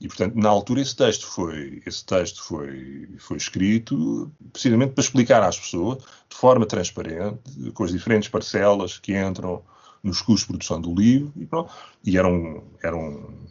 [0.00, 5.42] E, portanto, na altura esse texto foi, esse texto foi, foi escrito precisamente para explicar
[5.42, 7.40] às pessoas, de forma transparente,
[7.74, 9.62] com as diferentes parcelas que entram
[10.02, 11.72] nos custos de produção do livro, e, pronto,
[12.04, 13.44] e era um, era um,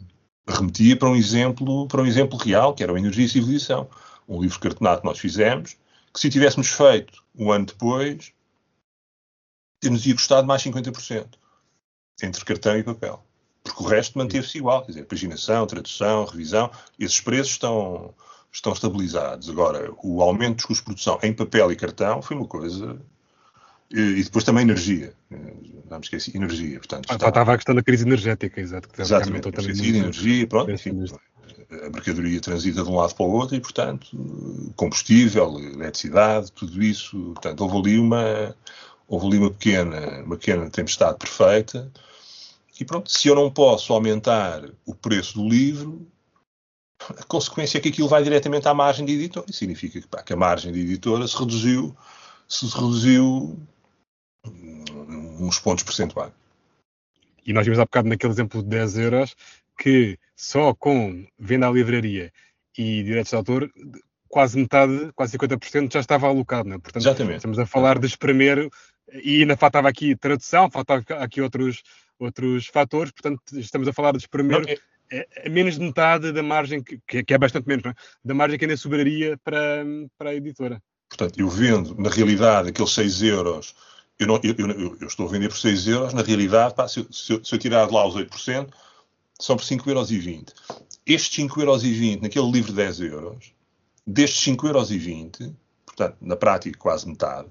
[0.48, 3.86] remetia para um exemplo, para um exemplo real, que era o Energia e Civilização,
[4.26, 5.76] um livro cartonado que nós fizemos,
[6.14, 8.32] que se tivéssemos feito um ano depois,
[9.84, 11.26] nos ia custado mais 50%,
[12.22, 13.27] entre cartão e papel
[13.68, 18.14] porque o resto manteve-se igual, quer dizer, paginação, tradução, revisão, esses preços estão,
[18.52, 19.48] estão estabilizados.
[19.48, 22.96] Agora, o aumento dos custos de produção em papel e cartão foi uma coisa.
[23.90, 25.14] E, depois também energia.
[25.30, 26.78] Não me esqueci, energia.
[26.78, 27.28] Portanto, ah, está...
[27.28, 28.88] Estava a questão da crise energética, exato.
[28.88, 29.96] Que Exatamente, também muito...
[29.96, 31.06] energia, pronto, enfim,
[31.70, 37.16] a mercadoria transita de um lado para o outro e, portanto, combustível, eletricidade, tudo isso.
[37.34, 38.54] Portanto, houve ali uma,
[39.06, 41.90] houve ali uma pequena, uma pequena tempestade perfeita
[42.78, 46.06] e pronto, se eu não posso aumentar o preço do livro,
[47.10, 49.46] a consequência é que aquilo vai diretamente à margem de editora.
[49.48, 51.96] Isso significa que, pá, que a margem de editora se reduziu,
[52.48, 53.58] se reduziu
[55.40, 56.32] uns pontos percentuais.
[57.44, 59.34] E nós vimos há bocado naquele exemplo de 10 euros
[59.78, 62.32] que só com venda à livraria
[62.76, 63.72] e direitos de autor,
[64.28, 66.68] quase metade, quase 50% já estava alocado.
[66.68, 66.78] Né?
[66.78, 67.36] Portanto, Exatamente.
[67.36, 68.68] estamos a falar de espremer
[69.12, 71.82] e ainda faltava aqui tradução, faltava aqui outros,
[72.18, 74.78] outros fatores, portanto, estamos a falar de espremer é...
[75.10, 77.94] É, é menos de metade da margem, que, que é bastante menos, é?
[78.22, 79.84] da margem que ainda sobraria para,
[80.18, 80.82] para a editora.
[81.08, 83.74] Portanto, eu vendo, na realidade, aqueles 6 euros,
[84.18, 87.06] eu, não, eu, eu, eu estou a vender por 6 euros, na realidade, pá, se,
[87.10, 88.68] se, eu, se eu tirar de lá os 8%,
[89.40, 90.54] são por 5,20 euros.
[91.06, 93.52] Estes 5,20 euros naquele livro de 10 euros,
[94.06, 95.54] destes 5,20 euros,
[95.86, 97.48] portanto, na prática quase metade,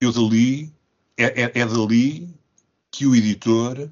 [0.00, 0.72] eu dali,
[1.16, 2.28] é, é, é dali
[2.90, 3.90] que o editor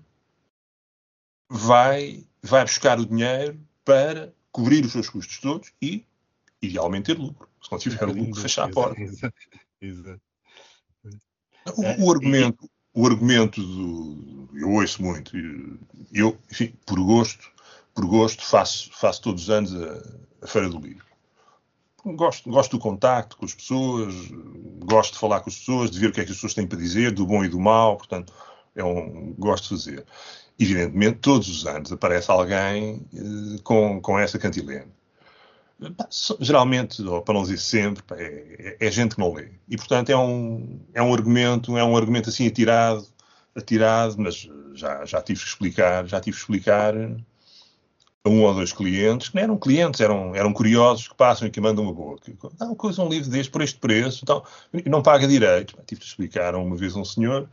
[1.48, 6.04] vai, vai buscar o dinheiro para cobrir os seus custos todos e,
[6.60, 7.48] idealmente, ter lucro.
[7.62, 9.00] Se não tiver lucro, fechar a porta.
[9.00, 9.34] Exato.
[9.80, 10.20] Exato.
[11.76, 14.48] O, é, o, argumento, o argumento do.
[14.54, 15.36] Eu ouço muito.
[16.12, 17.50] Eu, enfim, por gosto,
[17.94, 20.02] por gosto, faço, faço todos os anos a,
[20.42, 21.06] a Feira do Livro.
[22.04, 24.14] Gosto, gosto do contacto com as pessoas,
[24.84, 26.66] gosto de falar com as pessoas, de ver o que é que as pessoas têm
[26.66, 27.96] para dizer, do bom e do mau.
[27.96, 28.32] Portanto,
[28.78, 30.06] é um gosto de fazer.
[30.58, 34.88] Evidentemente, todos os anos aparece alguém uh, com, com essa cantilena.
[36.40, 39.50] geralmente, ou para não dizer sempre, é, é, gente que não lê.
[39.68, 43.06] E, portanto, é um, é um argumento, é um argumento assim atirado,
[43.54, 46.94] atirado, mas já, já tive que explicar, já tive que explicar
[48.24, 51.50] a um ou dois clientes, que não eram clientes, eram, eram curiosos que passam e
[51.50, 52.18] que mandam uma boa.
[52.58, 54.42] Não, coisa um livro deste por este preço, então,
[54.86, 55.74] não paga direitos.
[55.86, 57.48] Tive que explicar uma vez a um senhor,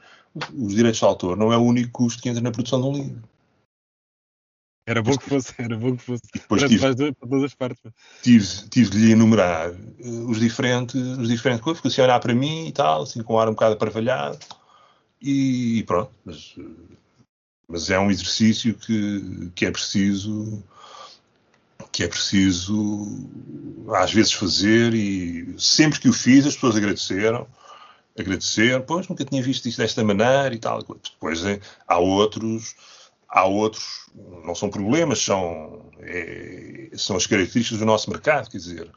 [0.53, 2.93] os direitos de autor não é o único custo que entra na produção de um
[2.93, 3.23] livro.
[4.87, 6.23] Era bom que fosse, era bom que fosse.
[6.31, 6.95] Depois tive, para
[7.27, 7.81] todas as partes.
[8.21, 12.35] Tive, tive de lhe enumerar uh, os diferentes, os diferentes coisas, porque assim olhar para
[12.35, 14.37] mim e tal, assim com um ar um bocado aparvalhado,
[15.19, 16.11] e, e pronto.
[16.23, 16.55] Mas,
[17.67, 20.63] mas é um exercício que, que é preciso
[21.91, 23.07] que é preciso
[23.95, 27.47] às vezes fazer e sempre que o fiz as pessoas agradeceram
[28.17, 32.75] agradeceram, pois nunca tinha visto isto desta maneira e tal depois é, há outros
[33.35, 34.09] Há outros,
[34.45, 38.49] não são problemas, são, é, são as características do nosso mercado.
[38.49, 38.89] Quer dizer,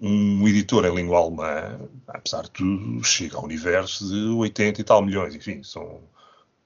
[0.00, 1.78] um editor em língua alemã,
[2.08, 5.32] apesar de tudo, chega a um universo de 80 e tal milhões.
[5.34, 6.00] Enfim, são,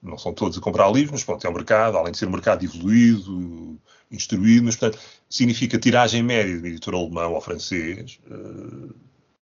[0.03, 2.33] não são todos a comprar livros, mas pronto, é um mercado, além de ser um
[2.33, 3.79] mercado evoluído,
[4.11, 8.19] instruído, mas portanto, significa tiragem média de um editor alemão ou francês.
[8.31, 8.95] Eh,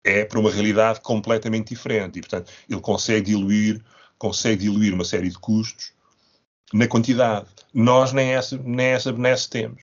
[0.06, 3.84] é para uma realidade completamente diferente e, portanto, ele consegue diluir,
[4.18, 5.92] consegue diluir uma série de custos
[6.72, 7.48] na quantidade.
[7.74, 9.82] Nós nem essa, nem essa benesse temos.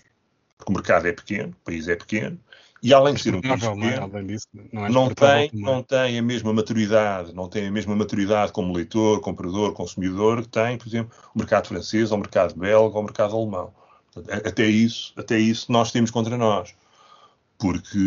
[0.56, 2.38] Porque o mercado é pequeno, o país é pequeno,
[2.82, 6.22] e além de ser um país pequeno, disso, não, é não tem, não tem a
[6.22, 11.16] mesma maturidade, não tem a mesma maturidade como leitor, comprador, consumidor que tem, por exemplo,
[11.32, 13.72] o mercado francês, ou o mercado belga, ou o mercado alemão.
[14.12, 16.74] Portanto, até isso, até isso nós temos contra nós.
[17.56, 17.98] Porque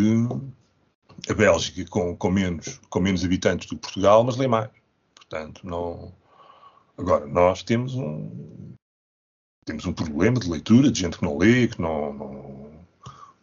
[1.29, 4.69] a Bélgica com, com, menos, com menos habitantes do que Portugal, mas lê mais.
[5.15, 6.13] Portanto, não,
[6.97, 8.73] Agora, nós temos um,
[9.65, 12.13] temos um problema de leitura, de gente que não lê, que não.
[12.13, 12.65] não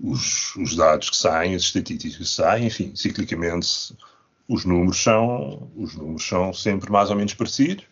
[0.01, 3.95] os, os, dados que saem, as estatísticas que saem, enfim, ciclicamente
[4.49, 7.85] os números são, os números são sempre mais ou menos parecidos.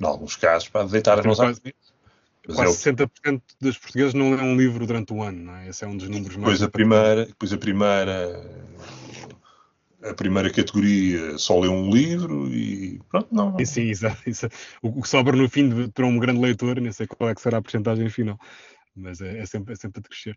[0.00, 1.76] Em alguns casos, para deitar as mãos à cabeça.
[2.54, 5.68] Quase é 60% dos portugueses não lêem um livro durante o ano, não é?
[5.68, 6.58] Esse é um dos números mais.
[6.58, 8.68] Depois a primeira, depois a primeira
[10.02, 13.56] a primeira categoria só lê um livro e pronto, não.
[13.58, 14.18] E sim, exato.
[14.80, 17.40] O que sobra no fim de, para um grande leitor, nem sei qual é que
[17.40, 18.38] será a porcentagem final,
[18.94, 20.36] mas é, é, sempre, é sempre a crescer.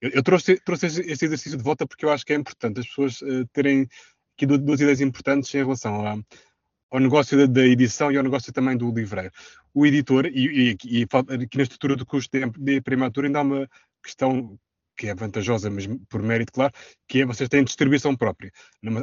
[0.00, 2.86] Eu, eu trouxe, trouxe este exercício de volta porque eu acho que é importante as
[2.86, 3.88] pessoas uh, terem
[4.36, 6.18] aqui duas ideias importantes em relação a,
[6.90, 9.30] ao negócio da, da, edição e ao negócio também do livreiro.
[9.76, 12.80] O editor, e, e, e aqui na estrutura do custo de, de
[13.26, 13.68] ainda há uma
[14.02, 14.58] questão
[14.96, 16.72] que é vantajosa, mas por mérito, claro,
[17.06, 18.50] que é vocês têm distribuição própria.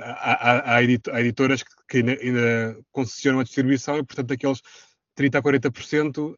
[0.01, 4.61] Há, há, há editoras que ainda, ainda, concessionam a distribuição e, portanto, aqueles
[5.15, 6.35] 30% a 40% uh,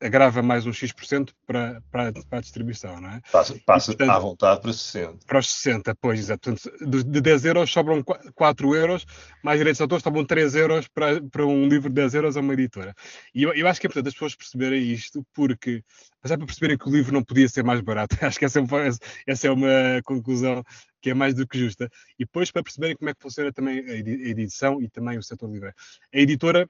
[0.00, 3.20] agrava mais uns X% para, para, para a distribuição, não é?
[3.30, 5.18] Passa, passa e, portanto, à vontade para 60.
[5.26, 6.52] Para os 60, pois, exato.
[6.52, 8.02] Portanto, de 10 euros sobram
[8.34, 9.06] 4 euros,
[9.42, 12.40] mais direitos de autor sobram 3 euros para, para um livro de 10 euros a
[12.40, 12.94] uma editora.
[13.34, 15.84] E eu, eu acho que é importante as pessoas perceberem isto, porque,
[16.22, 18.16] mas é para perceberem que o livro não podia ser mais barato.
[18.24, 18.88] Acho que essa é, uma,
[19.26, 20.64] essa é uma conclusão
[21.00, 21.90] que é mais do que justa.
[22.18, 25.50] E depois para perceberem como é que funciona também a edição e também o setor
[25.50, 25.68] livre.
[25.68, 26.68] A editora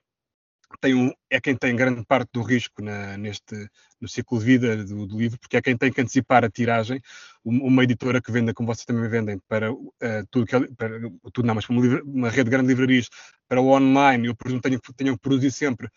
[0.78, 3.68] tem um, é quem tem grande parte do risco na, neste,
[4.00, 7.00] no ciclo de vida do, do, livro, porque é quem tem que antecipar a tiragem.
[7.44, 9.90] Uma editora que venda, como vocês também vendem, para uh,
[10.30, 11.00] tudo, que é, para,
[11.32, 13.08] tudo não, mas para uma, uma, rede de grandes livrarias,
[13.48, 15.88] para o online, eu presumo que tenham, tenham que produzir sempre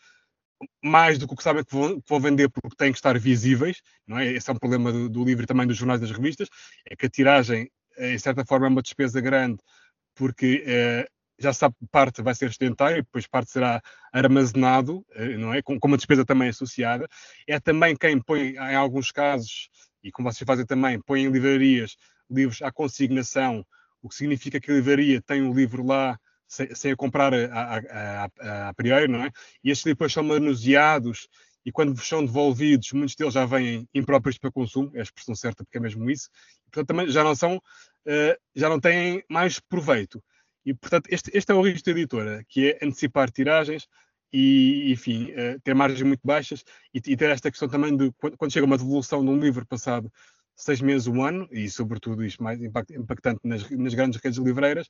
[0.84, 3.18] mais do que o que sabem que vão, que vão, vender porque têm que estar
[3.20, 4.32] visíveis, não é?
[4.32, 6.48] Esse é um problema do, do livro e também dos jornais das revistas,
[6.90, 9.60] é que a tiragem, eh, em certa forma, é uma despesa grande,
[10.16, 11.14] porque uh,
[11.44, 13.82] já sabe que parte vai ser sedentário, depois parte será
[14.12, 15.62] armazenado, eh, não é?
[15.62, 17.08] Com, com, uma despesa também associada.
[17.48, 19.70] É também quem põe, em alguns casos,
[20.04, 21.96] e como vocês fazem também, põe em livrarias
[22.30, 23.66] livros à consignação,
[24.02, 26.18] o que significa que a livraria tem o um livro lá
[26.48, 29.32] sem, sem a comprar a, a, a, a, priori, não é?
[29.64, 31.28] E estes depois são manuseados
[31.66, 35.64] e quando são devolvidos, muitos deles já vêm impróprios para consumo, é a expressão certa
[35.64, 36.30] porque é mesmo isso,
[36.68, 40.22] e, portanto também já não são, uh, já não têm mais proveito.
[40.66, 43.88] E, portanto, este, este é o risco da editora, que é antecipar tiragens
[44.32, 48.38] e, enfim, uh, ter margens muito baixas e, e, ter esta questão também de quando,
[48.38, 50.12] quando, chega uma devolução de um livro passado
[50.56, 54.90] seis meses, um ano, e sobretudo isto mais impactante nas, nas grandes redes livreiras,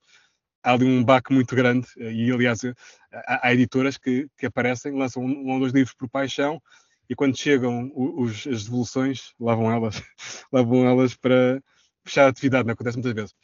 [0.64, 2.74] há ali um baque muito grande, uh, e aliás uh,
[3.12, 6.62] há, há, editoras que, que aparecem, lançam um, ou dois livros por paixão,
[7.10, 10.02] e quando chegam os, as devoluções, lá vão elas,
[10.52, 11.62] lá vão elas para
[12.06, 13.36] fechar a atividade, não acontece muitas vezes.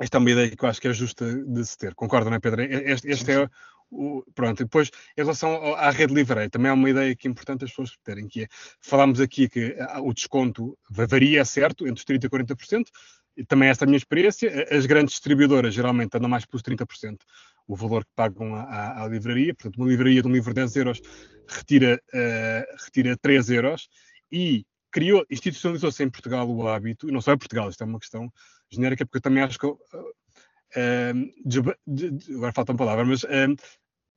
[0.00, 1.94] Esta é uma ideia que eu acho que é justa de se ter.
[1.94, 2.62] Concorda, não é, Pedro?
[2.62, 3.48] Este, este é
[3.90, 4.24] o.
[4.34, 7.70] Pronto, depois, em relação à rede livre, também é uma ideia que é importante as
[7.70, 8.48] pessoas terem, que é,
[8.80, 12.84] falámos aqui que o desconto varia, é certo, entre os 30% e 40%,
[13.36, 17.18] e também esta é a minha experiência, as grandes distribuidoras geralmente andam mais pelos 30%,
[17.66, 20.76] o valor que pagam à, à, livraria, portanto, uma livraria de um livro de 10
[20.76, 21.00] euros
[21.48, 23.88] retira, uh, retira 3 euros
[24.30, 27.98] e criou, institucionalizou-se em Portugal o hábito, e não só em Portugal, isto é uma
[27.98, 28.32] questão
[28.70, 29.78] genérica, porque eu também acho que, uh,
[30.76, 31.16] uh,
[32.36, 33.24] agora falta uma palavra, mas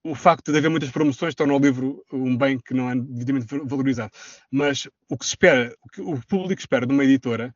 [0.04, 3.48] o facto de haver muitas promoções torna o livro um bem que não é devidamente
[3.64, 4.12] valorizado.
[4.52, 7.56] Mas o que se espera, o que o público espera de uma editora,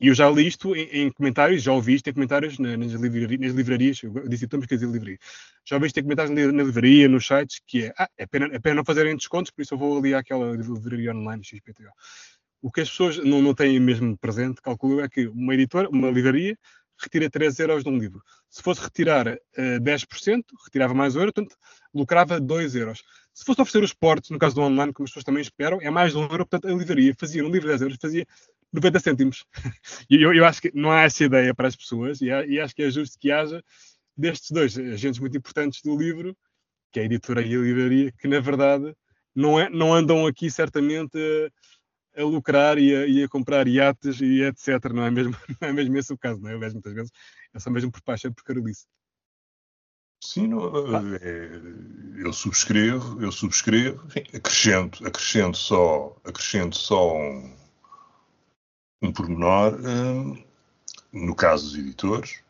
[0.00, 3.40] e eu já li isto em, em comentários, já ouvi isto em comentários nas, livrarias,
[3.40, 5.18] nas livrarias eu disse estamos que dizer livraria.
[5.64, 8.46] Já ouvi isto em comentários na, na livraria, nos sites, que é, ah, é pena,
[8.52, 11.90] é pena não fazerem descontos, por isso eu vou ali àquela livraria online XPTO.
[12.64, 16.10] O que as pessoas não, não têm mesmo presente, calculo, é que uma editora, uma
[16.10, 16.56] livraria,
[16.98, 18.22] retira 3 euros de um livro.
[18.48, 21.58] Se fosse retirar uh, eh, 10%, retirava mais um euro, portanto,
[21.92, 23.02] lucrava 2 euros.
[23.34, 25.90] Se fosse oferecer os portos, no caso do online, como as pessoas também esperam, é
[25.90, 28.26] mais de um euro, portanto, a livraria fazia um livro de 10 euros, fazia
[28.72, 29.44] 90 cêntimos.
[30.08, 32.74] e eu, eu, acho que não há essa ideia para as pessoas, e, e, acho
[32.74, 33.62] que é justo que haja
[34.16, 36.34] destes dois agentes muito importantes do livro,
[36.90, 38.96] que é a editora e a livraria, que na verdade
[39.34, 41.18] não, é, não andam aqui certamente
[42.16, 44.92] a lucrar e a, e a, comprar iates e etc.
[44.92, 46.54] Não é, mesmo, não é mesmo esse o caso, não é?
[46.54, 47.12] Eu vejo muitas vezes,
[47.52, 48.86] é só mesmo por paixão por carolice.
[50.22, 51.60] Sim, não, é,
[52.16, 57.54] eu subscrevo, eu subscrevo, enfim, acrescento, acrescento só, acrescento só um,
[59.02, 60.42] um pormenor, um,
[61.12, 62.42] no caso dos editores,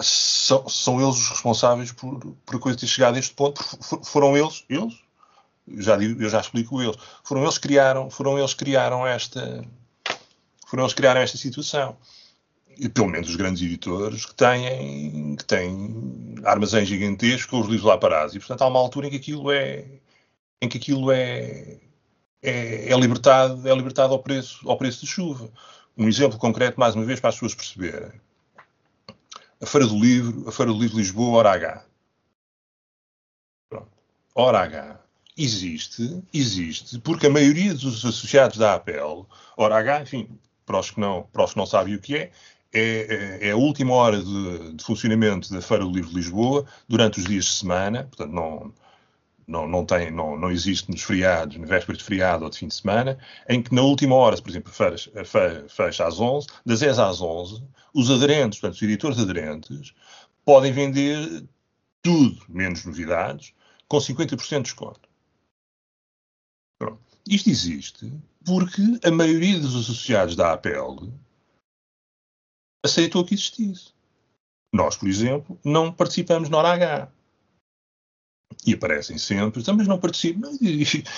[0.00, 3.62] são, são eles os responsáveis por, por a coisa ter chegado a este ponto,
[4.04, 5.00] foram eles, eles,
[5.68, 6.96] já digo, eu já explico eles.
[7.24, 9.64] Foram eles que criaram, foram eles criaram esta,
[10.66, 11.96] foram eles criaram esta situação.
[12.78, 17.84] E pelo menos os grandes editores que têm, que têm armazéns gigantescos com os livros
[17.84, 18.34] lá parados.
[18.34, 19.84] E portanto há uma altura em que aquilo é,
[20.60, 21.78] em que aquilo é,
[22.42, 25.50] é, é libertado, é libertado ao preço, ao preço de chuva.
[25.96, 28.20] Um exemplo concreto, mais uma vez, para as pessoas perceberem.
[29.60, 31.86] A Feira do Livro, a Feira do Livro de Lisboa, hora H.
[33.70, 33.88] Pronto.
[34.34, 35.05] Hora H
[35.36, 39.26] existe, existe, porque a maioria dos associados da APEL,
[39.56, 40.28] hora H, enfim,
[40.64, 42.30] para os que não, para os que não sabem o que é,
[42.72, 42.80] é,
[43.42, 47.20] é, é a última hora de, de, funcionamento da Feira do Livro de Lisboa durante
[47.20, 48.72] os dias de semana, portanto não,
[49.46, 52.68] não, não, tem, não, não existe nos feriados, na véspera de feriado ou de fim
[52.68, 53.18] de semana,
[53.48, 55.10] em que na última hora, por exemplo, fecha,
[55.68, 57.62] fecha às 11, das 10 às 11,
[57.94, 59.94] os aderentes, portanto os editores aderentes,
[60.44, 61.44] podem vender
[62.02, 63.52] tudo, menos novidades,
[63.88, 65.08] com 50% de desconto.
[66.78, 67.00] Pronto.
[67.28, 68.12] Isto existe
[68.44, 71.08] porque a maioria dos associados da APL
[72.84, 73.92] aceitou que existisse.
[74.72, 77.12] Nós, por exemplo, não participamos na hora H.
[78.64, 80.50] E aparecem sempre, então, mas não participam.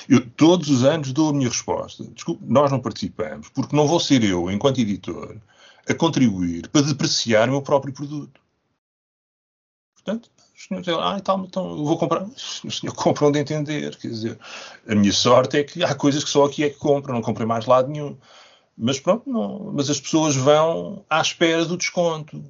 [0.09, 2.05] Eu todos os anos dou a minha resposta.
[2.05, 5.37] Desculpe, nós não participamos, porque não vou ser eu, enquanto editor,
[5.87, 8.41] a contribuir para depreciar o meu próprio produto.
[9.95, 12.25] Portanto, os senhores dizem, ah, então, então vou comprar.
[12.25, 13.97] O senhor compra onde entender.
[13.97, 14.39] Quer dizer,
[14.89, 17.47] a minha sorte é que há coisas que só aqui é que compro, não comprei
[17.47, 18.19] mais lado nenhum.
[18.77, 19.73] Mas pronto, não.
[19.73, 22.43] Mas as pessoas vão à espera do desconto.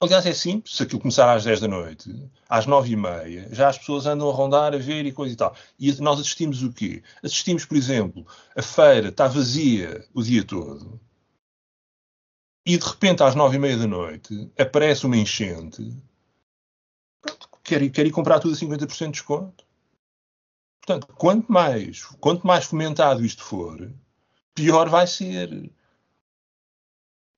[0.00, 3.68] Aliás, é simples, se aquilo começar às 10 da noite, às 9 e meia, já
[3.68, 5.54] as pessoas andam a rondar, a ver e coisa e tal.
[5.78, 7.02] E nós assistimos o quê?
[7.22, 8.26] Assistimos, por exemplo,
[8.56, 11.00] a feira está vazia o dia todo,
[12.66, 15.94] e de repente às 9 e meia da noite aparece uma enchente
[17.64, 19.64] quer quer ir comprar tudo a 50% de desconto.
[20.80, 23.90] Portanto, quanto mais, quanto mais fomentado isto for,
[24.54, 25.70] pior vai ser.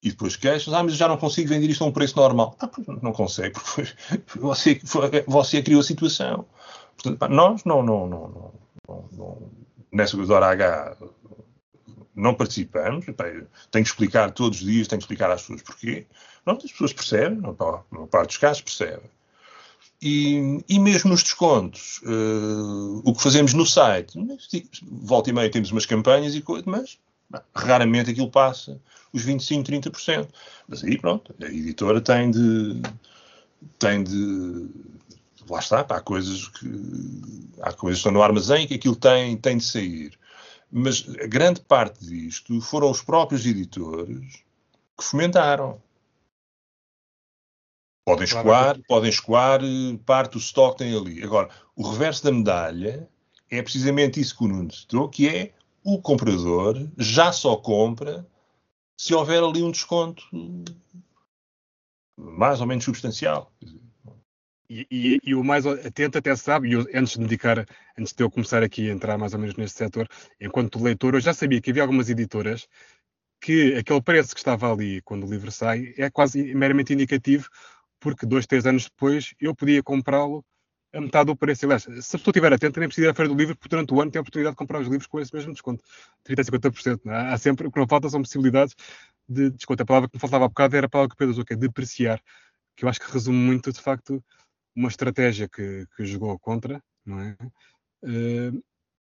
[0.03, 2.57] E depois queixas, ah, mas já não consigo vender isto a um preço normal.
[2.61, 2.71] Ah,
[3.03, 4.81] não consegue, porque você,
[5.27, 6.45] você criou a situação.
[6.97, 8.53] Portanto, nós não, não, não,
[8.89, 9.51] não, não,
[9.93, 10.97] nessa coisa hora H
[12.17, 13.05] não participamos.
[13.05, 16.07] Tenho que explicar todos os dias, tenho que explicar às pessoas porquê.
[16.45, 17.53] Não, as pessoas percebem, na
[18.07, 19.11] parte dos casos percebem.
[20.09, 24.17] E, e mesmo nos descontos, uh, o que fazemos no site,
[24.85, 26.97] volta e meia temos umas campanhas e coisas, mas
[27.53, 28.81] raramente aquilo passa
[29.13, 30.29] os 25, 30%.
[30.69, 32.83] Mas aí pronto, a editora tem de.
[33.81, 34.69] tem de.
[35.51, 36.71] Lá está, há coisas que.
[37.63, 40.17] há coisas que estão no armazém que aquilo tem, tem de sair.
[40.71, 44.45] Mas a grande parte disto foram os próprios editores
[44.97, 45.83] que fomentaram.
[48.07, 51.25] Podem escoar, podem escoar eh, parte do estoque tem ali.
[51.25, 53.09] Agora, o reverso da medalha
[53.51, 55.53] é precisamente isso que o Nuno citou, que é
[55.83, 58.25] o comprador já só compra
[58.97, 60.25] se houver ali um desconto
[62.17, 63.53] mais ou menos substancial.
[64.71, 67.67] E, e, e, o mais atento até sabe, e eu, antes de me dedicar,
[67.99, 70.09] antes de eu começar aqui a entrar mais ou menos neste setor,
[70.41, 72.69] enquanto leitor, eu já sabia que havia algumas editoras
[73.41, 77.49] que aquele preço que estava ali quando o livro sai é quase meramente indicativo,
[78.01, 80.45] porque dois, três anos depois eu podia comprá-lo
[80.93, 81.65] a metade do preço.
[81.67, 83.93] Aliás, se a pessoa estiver atenta, nem precisa ir à feira do livro, porque durante
[83.93, 85.83] o ano tem a oportunidade de comprar os livros com esse mesmo desconto,
[86.27, 87.01] 30% a 50%.
[87.05, 87.33] Não é?
[87.33, 88.75] Há sempre, o que não falta são possibilidades
[89.29, 89.83] de desconto.
[89.83, 91.53] A palavra que me faltava há bocado era a palavra que o Pedro usou, que
[91.53, 92.21] é depreciar,
[92.77, 94.23] que eu acho que resume muito, de facto,
[94.75, 97.37] uma estratégia que, que jogou contra, não é?
[98.03, 98.63] Uh,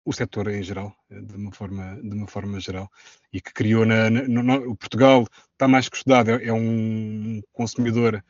[0.05, 2.89] o setor em geral, de uma forma, de uma forma geral,
[3.31, 8.23] e que criou na, na no, Portugal está mais que estudado, é, é um consumidor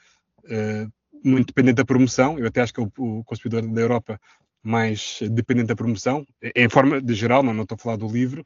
[1.23, 4.19] muito dependente da promoção, eu até acho que é o, o, consumidor da Europa
[4.61, 8.07] mais dependente da promoção, é, em forma de geral, não, não estou a falar do
[8.07, 8.45] livro,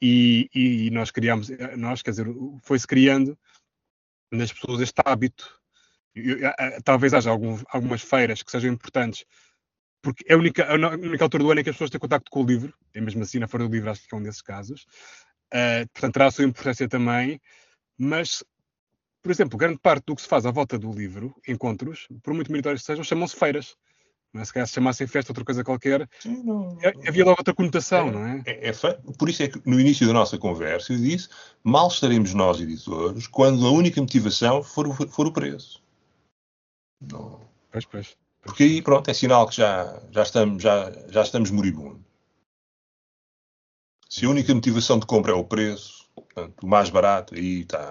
[0.00, 2.26] e, e nós criámos, nós, quer dizer,
[2.62, 3.38] foi-se criando
[4.30, 5.58] nas pessoas este hábito.
[6.14, 6.38] Eu,
[6.84, 9.24] talvez haja algum, algumas feiras que sejam importantes,
[10.02, 12.30] porque é a única, a única altura do ano em que as pessoas têm contato
[12.30, 14.42] com o livro, e mesmo assim na Feira do Livro acho que é um desses
[14.42, 14.86] casos.
[15.52, 17.40] Uh, portanto, terá a sua importância também,
[17.98, 18.42] mas
[19.26, 22.50] por exemplo, grande parte do que se faz à volta do livro, encontros, por muito
[22.50, 23.76] meritórios que sejam, chamam-se feiras.
[24.32, 24.44] Não é?
[24.44, 28.08] Se calhar se chamassem festa outra coisa qualquer, Sim, não, é, havia logo outra conotação,
[28.08, 28.42] é, não é?
[28.46, 28.72] É, é?
[29.18, 31.28] Por isso é que no início da nossa conversa eu disse,
[31.64, 35.82] mal estaremos nós, editores, quando a única motivação for, for o preço.
[37.00, 37.40] Não.
[37.72, 38.16] Pois, pois.
[38.42, 42.00] Porque aí, pronto, é sinal que já, já, estamos, já, já estamos moribundos.
[44.08, 47.90] Se a única motivação de compra é o preço, portanto, o mais barato, aí está,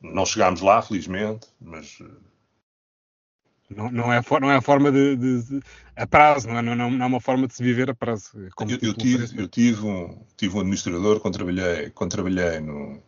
[0.00, 1.98] não chegámos lá, felizmente, mas.
[2.00, 2.26] Eh,
[3.68, 5.60] não, não, é, não é a forma de, de, de
[5.96, 8.30] a prazo, não é, não, não é uma forma de se viver a prazo.
[8.36, 13.02] eu, eu tive, eu tive, um, tive um administrador quando trabalhei, quando trabalhei no,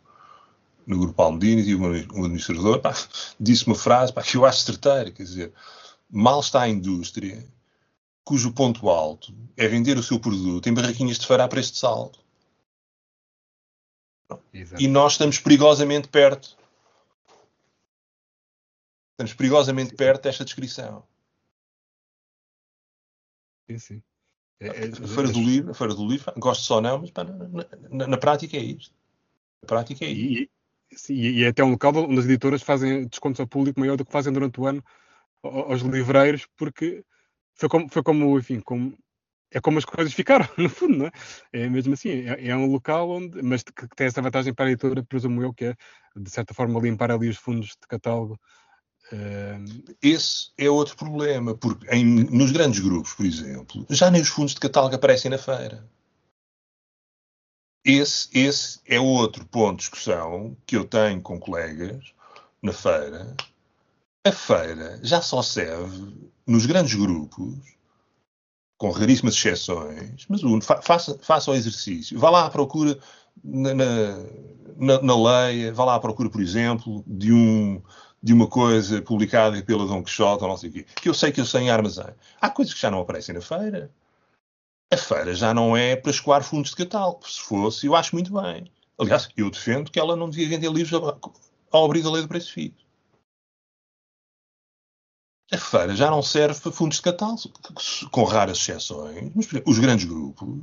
[0.84, 2.92] no Grupo Almedina, tive um, um administrador, pá,
[3.38, 5.52] disse uma frase pá, que eu acho certeira, quer dizer,
[6.10, 7.44] mal está a indústria
[8.24, 11.78] cujo ponto alto é vender o seu produto em barraquinhas de feira a preço de
[11.78, 12.18] saldo.
[14.52, 14.82] Exato.
[14.82, 16.57] E nós estamos perigosamente perto
[19.18, 21.04] Estamos perigosamente perto desta descrição.
[23.68, 24.02] Sim, sim.
[24.60, 27.24] É, é, a Feira do Livro, a Feira do Livro, gosto só não, mas pá,
[27.24, 27.48] na,
[27.90, 28.94] na, na, prática é isto.
[29.60, 30.52] Na prática é isto.
[30.92, 33.96] E, sim, e é até um local onde as editoras fazem descontos ao público maior
[33.96, 34.84] do que fazem durante o ano
[35.42, 37.04] aos livreiros, porque
[37.54, 38.96] foi como, foi como enfim, como,
[39.50, 41.10] é como as coisas ficaram, no fundo, não é?
[41.52, 44.66] É mesmo assim, é, é um local onde, mas que, que tem essa vantagem para
[44.66, 45.76] a editora, presumo eu, que é,
[46.16, 48.38] de certa forma, limpar ali os fundos de catálogo
[50.02, 54.54] esse é outro problema, porque em, nos grandes grupos, por exemplo, já nem os fundos
[54.54, 55.88] de catálogo aparecem na feira.
[57.84, 62.12] Esse, esse é outro ponto de discussão que eu tenho com colegas
[62.62, 63.34] na feira.
[64.26, 66.14] A feira já só serve
[66.46, 67.56] nos grandes grupos,
[68.76, 72.18] com raríssimas exceções, mas o, faça, faça o exercício.
[72.18, 72.98] Vá lá à procura
[73.42, 73.74] na,
[74.76, 77.82] na, na lei, vá lá à procura, por exemplo, de um
[78.22, 81.30] de uma coisa publicada pela Dom Quixote ou não sei o quê, que eu sei
[81.32, 82.12] que eu sei em armazém.
[82.40, 83.90] Há coisas que já não aparecem na feira.
[84.92, 87.28] A feira já não é para escoar fundos de catálogo.
[87.28, 88.70] Se fosse, eu acho muito bem.
[88.98, 91.18] Aliás, eu defendo que ela não devia vender livros
[91.70, 92.88] ao abrir da lei do preço fixo.
[95.50, 97.52] A feira já não serve para fundos de catálogo,
[98.10, 99.30] com raras exceções.
[99.34, 100.60] Mas, exemplo, os grandes grupos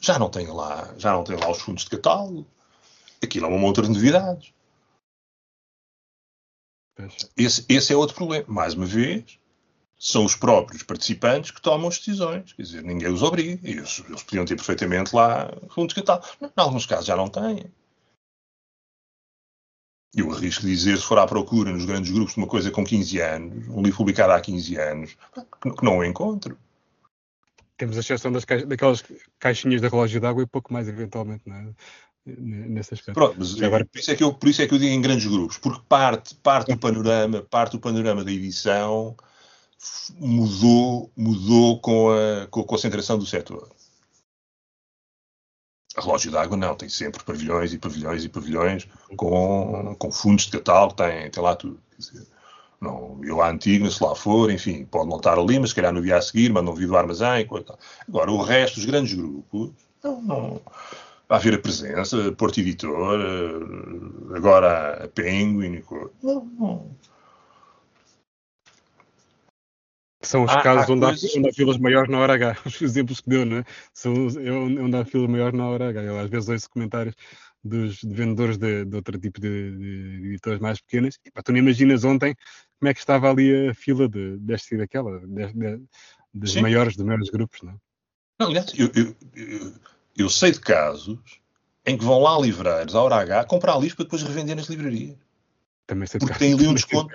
[0.00, 2.46] já não têm lá, já não têm lá os fundos de catálogo.
[3.22, 4.52] Aquilo é uma monta de novidades.
[7.36, 8.44] Esse, esse é outro problema.
[8.48, 9.38] Mais uma vez,
[9.98, 12.52] são os próprios participantes que tomam as decisões.
[12.52, 13.58] Quer dizer, ninguém os obriga.
[13.68, 16.22] Eles, eles podiam ter perfeitamente lá fundos que tal.
[16.40, 17.66] Em alguns casos já não têm.
[20.14, 23.20] Eu arrisco dizer, se for à procura nos grandes grupos de uma coisa com 15
[23.20, 25.16] anos, um livro publicado há 15 anos,
[25.60, 26.56] que não o encontro.
[27.76, 29.04] Temos a exceção das daquelas
[29.38, 31.68] caixinhas de relógio d'água e pouco mais, eventualmente, não é?
[32.26, 33.14] Nesse aspecto.
[33.14, 33.84] Pronto, mas agora...
[33.84, 35.80] por, isso é que eu, por isso é que eu digo em grandes grupos, porque
[35.88, 39.16] parte, parte do panorama, parte do panorama da edição
[40.18, 43.70] mudou, mudou com a, com a concentração do setor.
[45.96, 48.86] A relógio d'água não, tem sempre pavilhões e pavilhões e pavilhões
[49.16, 51.80] com, com fundos de catálogo, tem, tem lá tudo.
[51.98, 52.26] Dizer,
[52.80, 55.92] não, eu à antiga, se lá for, enfim, pode não estar ali, mas se calhar
[55.92, 59.70] no dia a seguir, mandam vir do armazém coisa Agora, o resto dos grandes grupos,
[60.04, 60.60] não, não,
[61.28, 65.82] a haver a presença, Porto Editor, eh, agora a Penguin.
[66.22, 66.96] Não, não.
[70.22, 71.34] São os há, casos há onde, coisas...
[71.34, 72.58] há, onde, há, filas maiores na hora H.
[72.66, 73.64] Os exemplos que deu, não é?
[73.92, 76.02] São é onde há filas maiores na hora H.
[76.02, 77.14] Eu às vezes ouço comentários
[77.62, 81.18] dos de vendedores de, de, outro tipo de, de editoras mais pequenas.
[81.24, 82.34] E, pá, tu não imaginas ontem
[82.78, 85.82] como é que estava ali a fila de, desta e daquela, de, de,
[86.34, 87.76] dos maiores, dos maiores grupos, não é?
[88.38, 89.72] Aliás, eu, eu, eu
[90.16, 91.18] eu sei de casos
[91.84, 95.16] em que vão lá livreiros, à hora H, comprar livros para depois revender nas livrarias.
[95.86, 97.14] Também sei Porque tem ali um desconto.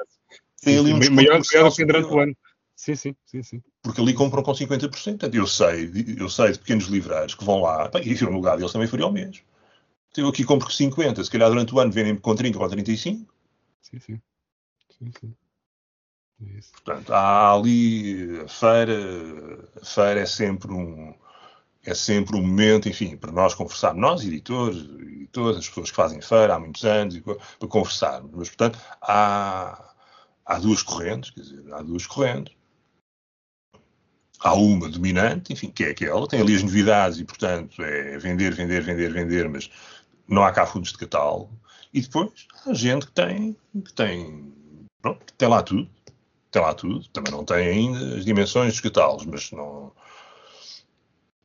[0.62, 2.38] Tem ali um desconto maior que durante o ano.
[2.76, 3.64] Sim, sim, sim, sim.
[3.84, 4.90] Porque ali compram com 50%.
[4.90, 8.72] Portanto, Eu sei, eu sei de pequenos livreiros que vão lá, e no lugar deles
[8.72, 9.44] também faria o mesmo.
[10.16, 13.34] Eu aqui compro com 50, se calhar durante o ano vendem com 30 ou 35.
[13.82, 14.22] Sim, sim.
[14.90, 15.36] sim, sim.
[16.42, 16.72] É isso.
[16.72, 21.14] Portanto, há ali a feira, a feira é sempre um
[21.84, 26.22] é sempre um momento, enfim, para nós conversarmos, nós, editores, editores, as pessoas que fazem
[26.22, 28.32] feira há muitos anos, para conversarmos.
[28.34, 29.94] Mas, portanto, há,
[30.46, 32.56] há duas correntes, quer dizer, há duas correntes.
[34.40, 38.54] Há uma dominante, enfim, que é aquela, tem ali as novidades e, portanto, é vender,
[38.54, 39.70] vender, vender, vender, mas
[40.28, 41.52] não há cá fundos de catálogo.
[41.94, 43.56] E depois há gente que tem,
[43.86, 44.52] que tem,
[45.02, 45.88] pronto, tem lá tudo
[46.52, 49.94] tem lá tudo, também não tem ainda as dimensões dos catálogos, mas não,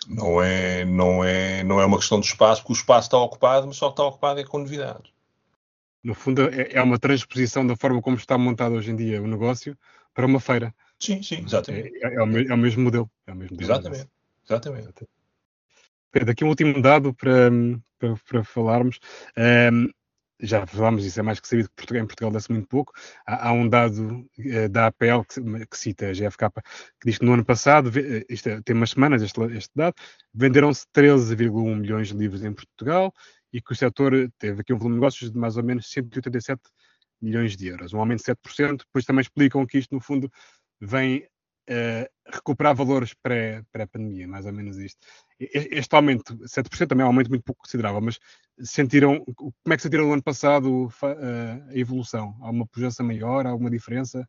[0.09, 3.67] não, é, não, é, não é uma questão de espaço, porque o espaço está ocupado,
[3.67, 5.11] mas só está ocupado é com novidades.
[6.03, 9.27] No fundo, é, é uma transposição da forma como está montado hoje em dia o
[9.27, 9.77] negócio
[10.15, 10.75] para uma feira.
[10.99, 11.91] Sim, sim, exatamente.
[12.03, 13.11] É, é o, me- é o mesmo modelo.
[13.27, 14.09] É o mesmo de Exatamente.
[14.49, 15.07] Exatamente.
[16.13, 17.51] Pedro, aqui um último dado para,
[17.99, 18.99] para, para falarmos.
[19.37, 19.89] Ahm,
[20.41, 22.93] já falámos disso, é mais que sabido que em Portugal dá-se muito pouco.
[23.27, 26.51] Há, há um dado eh, da APL que, que cita a GFK,
[27.01, 29.95] que diz que no ano passado, eh, isto é, tem umas semanas este, este dado,
[30.35, 33.13] venderam-se 13,1 milhões de livros em Portugal
[33.53, 36.61] e que o setor teve aqui um volume de negócios de mais ou menos 187
[37.21, 38.79] milhões de euros, um aumento de 7%.
[38.79, 40.31] Depois também explicam que isto, no fundo,
[40.81, 41.27] vem
[41.67, 44.99] eh, recuperar valores pré- pré-pandemia, mais ou menos isto.
[45.39, 48.19] Este aumento, 7%, também é um aumento muito pouco considerável, mas
[48.61, 52.37] sentiram, como é que sentiram no ano passado eh, a evolução?
[52.41, 54.27] Há uma pujança maior, há alguma diferença?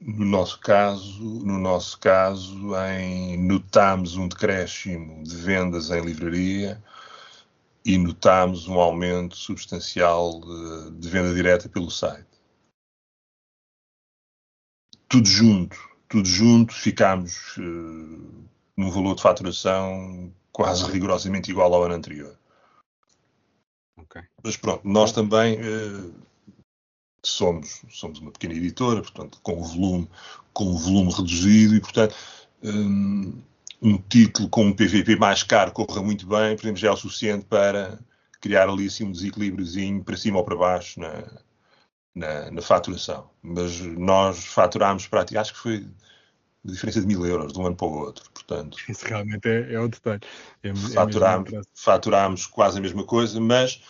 [0.00, 6.82] No nosso caso, no nosso caso, em, notámos um decréscimo de vendas em livraria
[7.84, 12.26] e notámos um aumento substancial de, de venda direta pelo site.
[15.08, 15.76] Tudo junto,
[16.12, 17.62] tudo junto, ficámos eh,
[18.76, 22.36] num valor de faturação quase rigorosamente igual ao ano anterior.
[23.96, 24.20] Ok.
[24.44, 26.10] Mas pronto, nós também eh,
[27.24, 30.10] somos, somos uma pequena editora, portanto, com um volume,
[30.52, 32.14] com um volume reduzido e, portanto,
[32.62, 33.40] hum,
[33.80, 36.96] um título com um PVP mais caro corra muito bem, por exemplo, já é o
[36.96, 37.98] suficiente para
[38.38, 41.24] criar ali assim, um desequilíbriozinho para cima ou para baixo na,
[42.14, 43.30] na, na faturação.
[43.42, 45.86] Mas nós faturámos praticamente, acho que foi
[46.66, 49.74] a diferença de mil euros de um ano para o outro, portanto, Isso realmente é,
[49.74, 50.20] é o detalhe.
[50.62, 51.68] É, é faturámos, um traço.
[51.74, 53.82] faturámos quase a mesma coisa, mas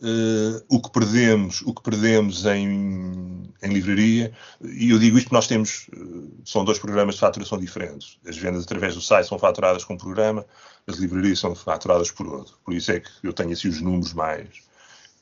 [0.00, 4.32] eh, o que perdemos, o que perdemos em, em livraria,
[4.62, 5.98] e eu digo isto porque nós temos, eh,
[6.44, 8.18] são dois programas de faturação diferentes.
[8.24, 10.46] As vendas através do site são faturadas com um programa,
[10.86, 12.56] as livrarias são faturadas por outro.
[12.64, 14.48] Por isso é que eu tenho assim os números mais,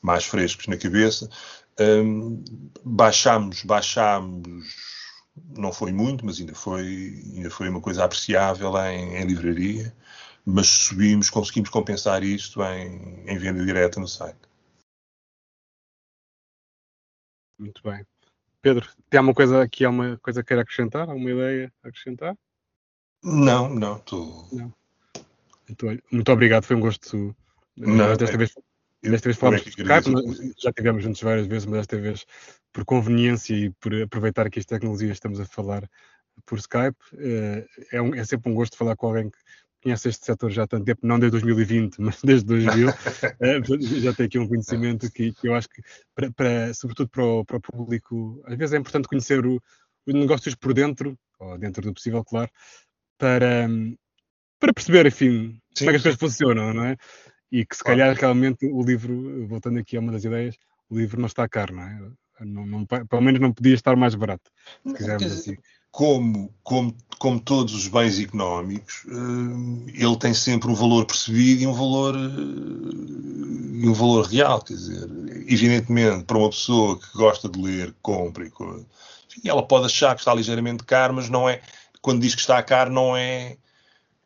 [0.01, 1.27] mais frescos na cabeça.
[1.79, 2.43] Hum,
[2.83, 4.65] baixámos, baixámos,
[5.55, 9.95] não foi muito, mas ainda foi, ainda foi uma coisa apreciável em, em livraria
[10.49, 14.39] mas subimos, conseguimos compensar isto em, em venda direta no site.
[17.59, 18.07] Muito bem.
[18.61, 21.09] Pedro, tem alguma coisa aqui, alguma coisa que queira acrescentar?
[21.09, 22.33] Alguma ideia a acrescentar?
[23.21, 24.47] Não, não, estou.
[25.69, 27.35] Então, olha, muito obrigado, foi um gosto.
[27.75, 28.53] Não, desta é- vez,
[29.03, 32.25] eu- desta vez falámos é por Skype, já tivemos juntos várias vezes, mas desta vez,
[32.73, 35.89] por conveniência e por aproveitar que as tecnologias estamos a falar
[36.45, 39.37] por Skype, eh, é, um- é sempre um gosto falar com alguém que
[39.81, 42.89] conhece este setor já há tanto tempo, não desde 2020, mas desde 2000,
[43.41, 43.61] eh,
[44.01, 45.81] já tem aqui um conhecimento que, que eu acho que,
[46.15, 49.61] para, para- sobretudo para o, para o público, às vezes é importante conhecer o-
[50.05, 52.49] os negócios por dentro, ou dentro do possível, claro,
[53.17, 53.95] para, hum,
[54.59, 56.97] para perceber, enfim, Sim, como é que as coisas funcionam, não é?
[57.51, 57.99] E que se Claro.
[57.99, 60.55] calhar realmente o livro, voltando aqui a uma das ideias,
[60.89, 61.99] o livro não está caro, não é?
[62.41, 64.51] Não, não- pelo menos não podia estar mais barato,
[64.85, 65.57] se quisermos assim.
[65.89, 71.67] Como, como, como todos os bens económicos, eh, ele tem sempre um valor percebido e
[71.67, 74.61] um valor, eh, e um valor real.
[74.61, 75.09] Quer dizer,
[75.47, 78.85] evidentemente, para uma pessoa que gosta de ler, compra e coisa,
[79.43, 81.61] ela pode achar que está ligeiramente caro, mas não é.
[82.01, 83.57] Quando diz que está caro, não é,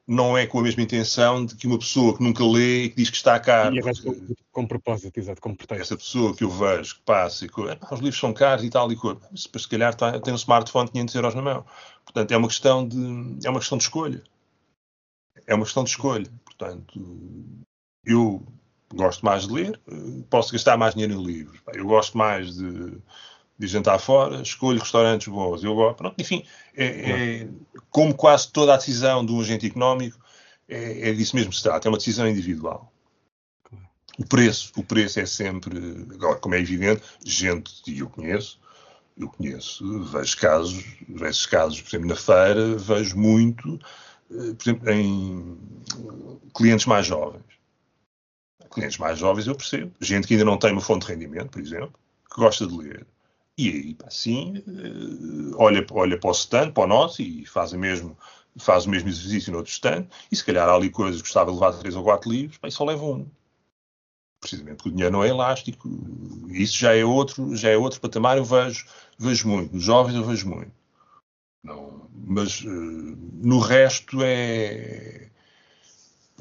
[0.08, 2.96] não é com a mesma intenção de que uma pessoa que nunca lê e que
[2.98, 3.76] diz que está caro.
[3.76, 5.84] E porque- com, com propósito, exato, com pretexto.
[5.84, 8.70] essa pessoa que eu vejo que passa e que "Ah, os livros são caros e
[8.70, 11.66] tal e coisa, mas se calhar tá- tem um smartphone de 500 euros na mão.
[12.04, 12.98] Portanto, é uma questão de
[13.46, 14.22] é uma questão de escolha.
[15.48, 16.30] É uma questão de escolha.
[16.46, 17.00] Portanto,
[18.06, 18.44] eu
[18.94, 21.62] gosto mais de ler, eh, posso gastar mais dinheiro em livros.
[21.74, 22.98] Eu gosto mais de,
[23.62, 25.64] de jantar fora, escolho restaurantes bons.
[25.64, 26.44] Eu gosto, pronto, enfim,
[26.76, 27.48] é, é-
[27.92, 30.20] como quase toda a decisão de um agente económico,
[30.68, 31.88] é, é disso mesmo que se trata.
[31.88, 32.92] É uma decisão individual.
[34.18, 35.78] O preço, o preço é sempre,
[36.12, 38.60] agora, como é evidente, gente, e eu conheço,
[39.16, 43.80] eu conheço, vejo casos, vejo casos, por exemplo, na feira, vejo muito,
[44.32, 45.58] eh, por exemplo, em
[46.56, 47.44] clientes mais jovens.
[48.72, 49.92] Clientes mais jovens eu percebo.
[50.00, 51.94] Gente que ainda não tem uma fonte de rendimento, por exemplo,
[52.30, 53.06] que gosta de ler.
[53.58, 54.64] E aí, assim,
[55.56, 58.18] olha, olha para o stand, para o nosso, e faz, mesmo,
[58.58, 61.52] faz o mesmo exercício no outro stand, e se calhar há ali coisas que gostava
[61.52, 63.30] de levar três ou quatro livros, bem, só leva um.
[64.40, 65.88] Precisamente porque o dinheiro não é elástico.
[66.50, 68.88] Isso já é outro, já é outro patamar, eu vejo,
[69.20, 69.76] vejo muito.
[69.76, 70.72] Nos jovens eu vejo muito.
[71.64, 75.31] Não, mas uh, no resto é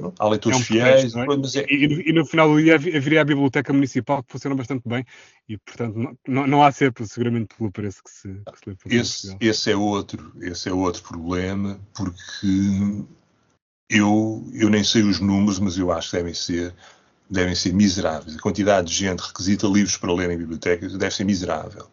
[0.01, 1.15] Pronto, há leitores é um fiéis.
[1.15, 1.21] é?
[1.61, 1.67] é...
[1.69, 5.05] e, e, no final do dia haveria a biblioteca municipal que funciona bastante bem
[5.47, 8.75] e, portanto, não, não, não há sempre, seguramente, pelo preço que se, que se lê
[8.75, 13.05] por esse, esse é outro Esse é outro problema, porque
[13.91, 16.75] eu, eu nem sei os números, mas eu acho que devem ser,
[17.29, 18.37] devem ser miseráveis.
[18.37, 21.87] A quantidade de gente requisita livros para ler em bibliotecas deve ser miserável.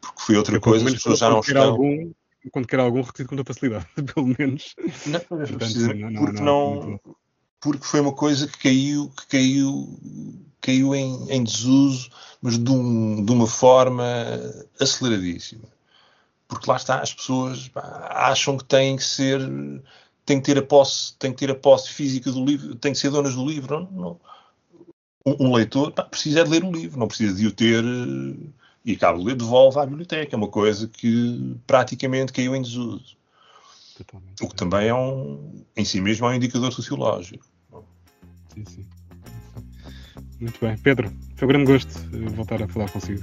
[0.00, 1.62] Porque foi outra eu, coisa, as pessoas já não estão...
[1.62, 2.10] Algum
[2.50, 4.74] quando quer algum requisito com muita facilidade, pelo menos.
[5.06, 7.00] Não, Portanto, não, não, porque não,
[7.62, 9.98] porque foi uma coisa que caiu, que caiu,
[10.60, 12.10] caiu em, em desuso,
[12.42, 14.04] mas de, um, de, uma forma
[14.80, 15.64] aceleradíssima.
[16.48, 19.40] Porque lá está, as pessoas pá, acham que têm que ser,
[20.26, 22.98] têm que ter a posse, têm que ter a posse física do livro, têm que
[22.98, 23.88] ser donas do livro.
[23.92, 24.20] Não,
[25.24, 27.84] um, um leitor pá, precisa de ler o livro, não precisa de o ter
[28.84, 30.34] e Cabo Lê devolve à biblioteca.
[30.34, 33.16] É uma coisa que praticamente caiu em desuso.
[33.96, 34.42] Totalmente.
[34.42, 37.44] O que também é um, em si mesmo é um indicador sociológico.
[38.54, 38.86] Sim, sim.
[40.40, 40.76] Muito bem.
[40.78, 43.22] Pedro, foi um grande gosto eh, voltar a falar consigo.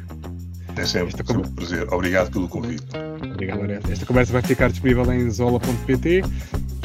[0.78, 1.92] É sempre, Esta sempre um prazer.
[1.94, 2.86] Obrigado pelo convite.
[3.34, 3.92] Obrigado, Arete.
[3.92, 6.22] Esta conversa vai ficar disponível em zola.pt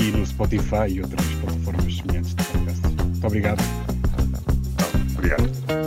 [0.00, 2.86] e no Spotify e outras plataformas semelhantes de podcast.
[2.86, 3.62] Muito obrigado.
[5.16, 5.83] Obrigado.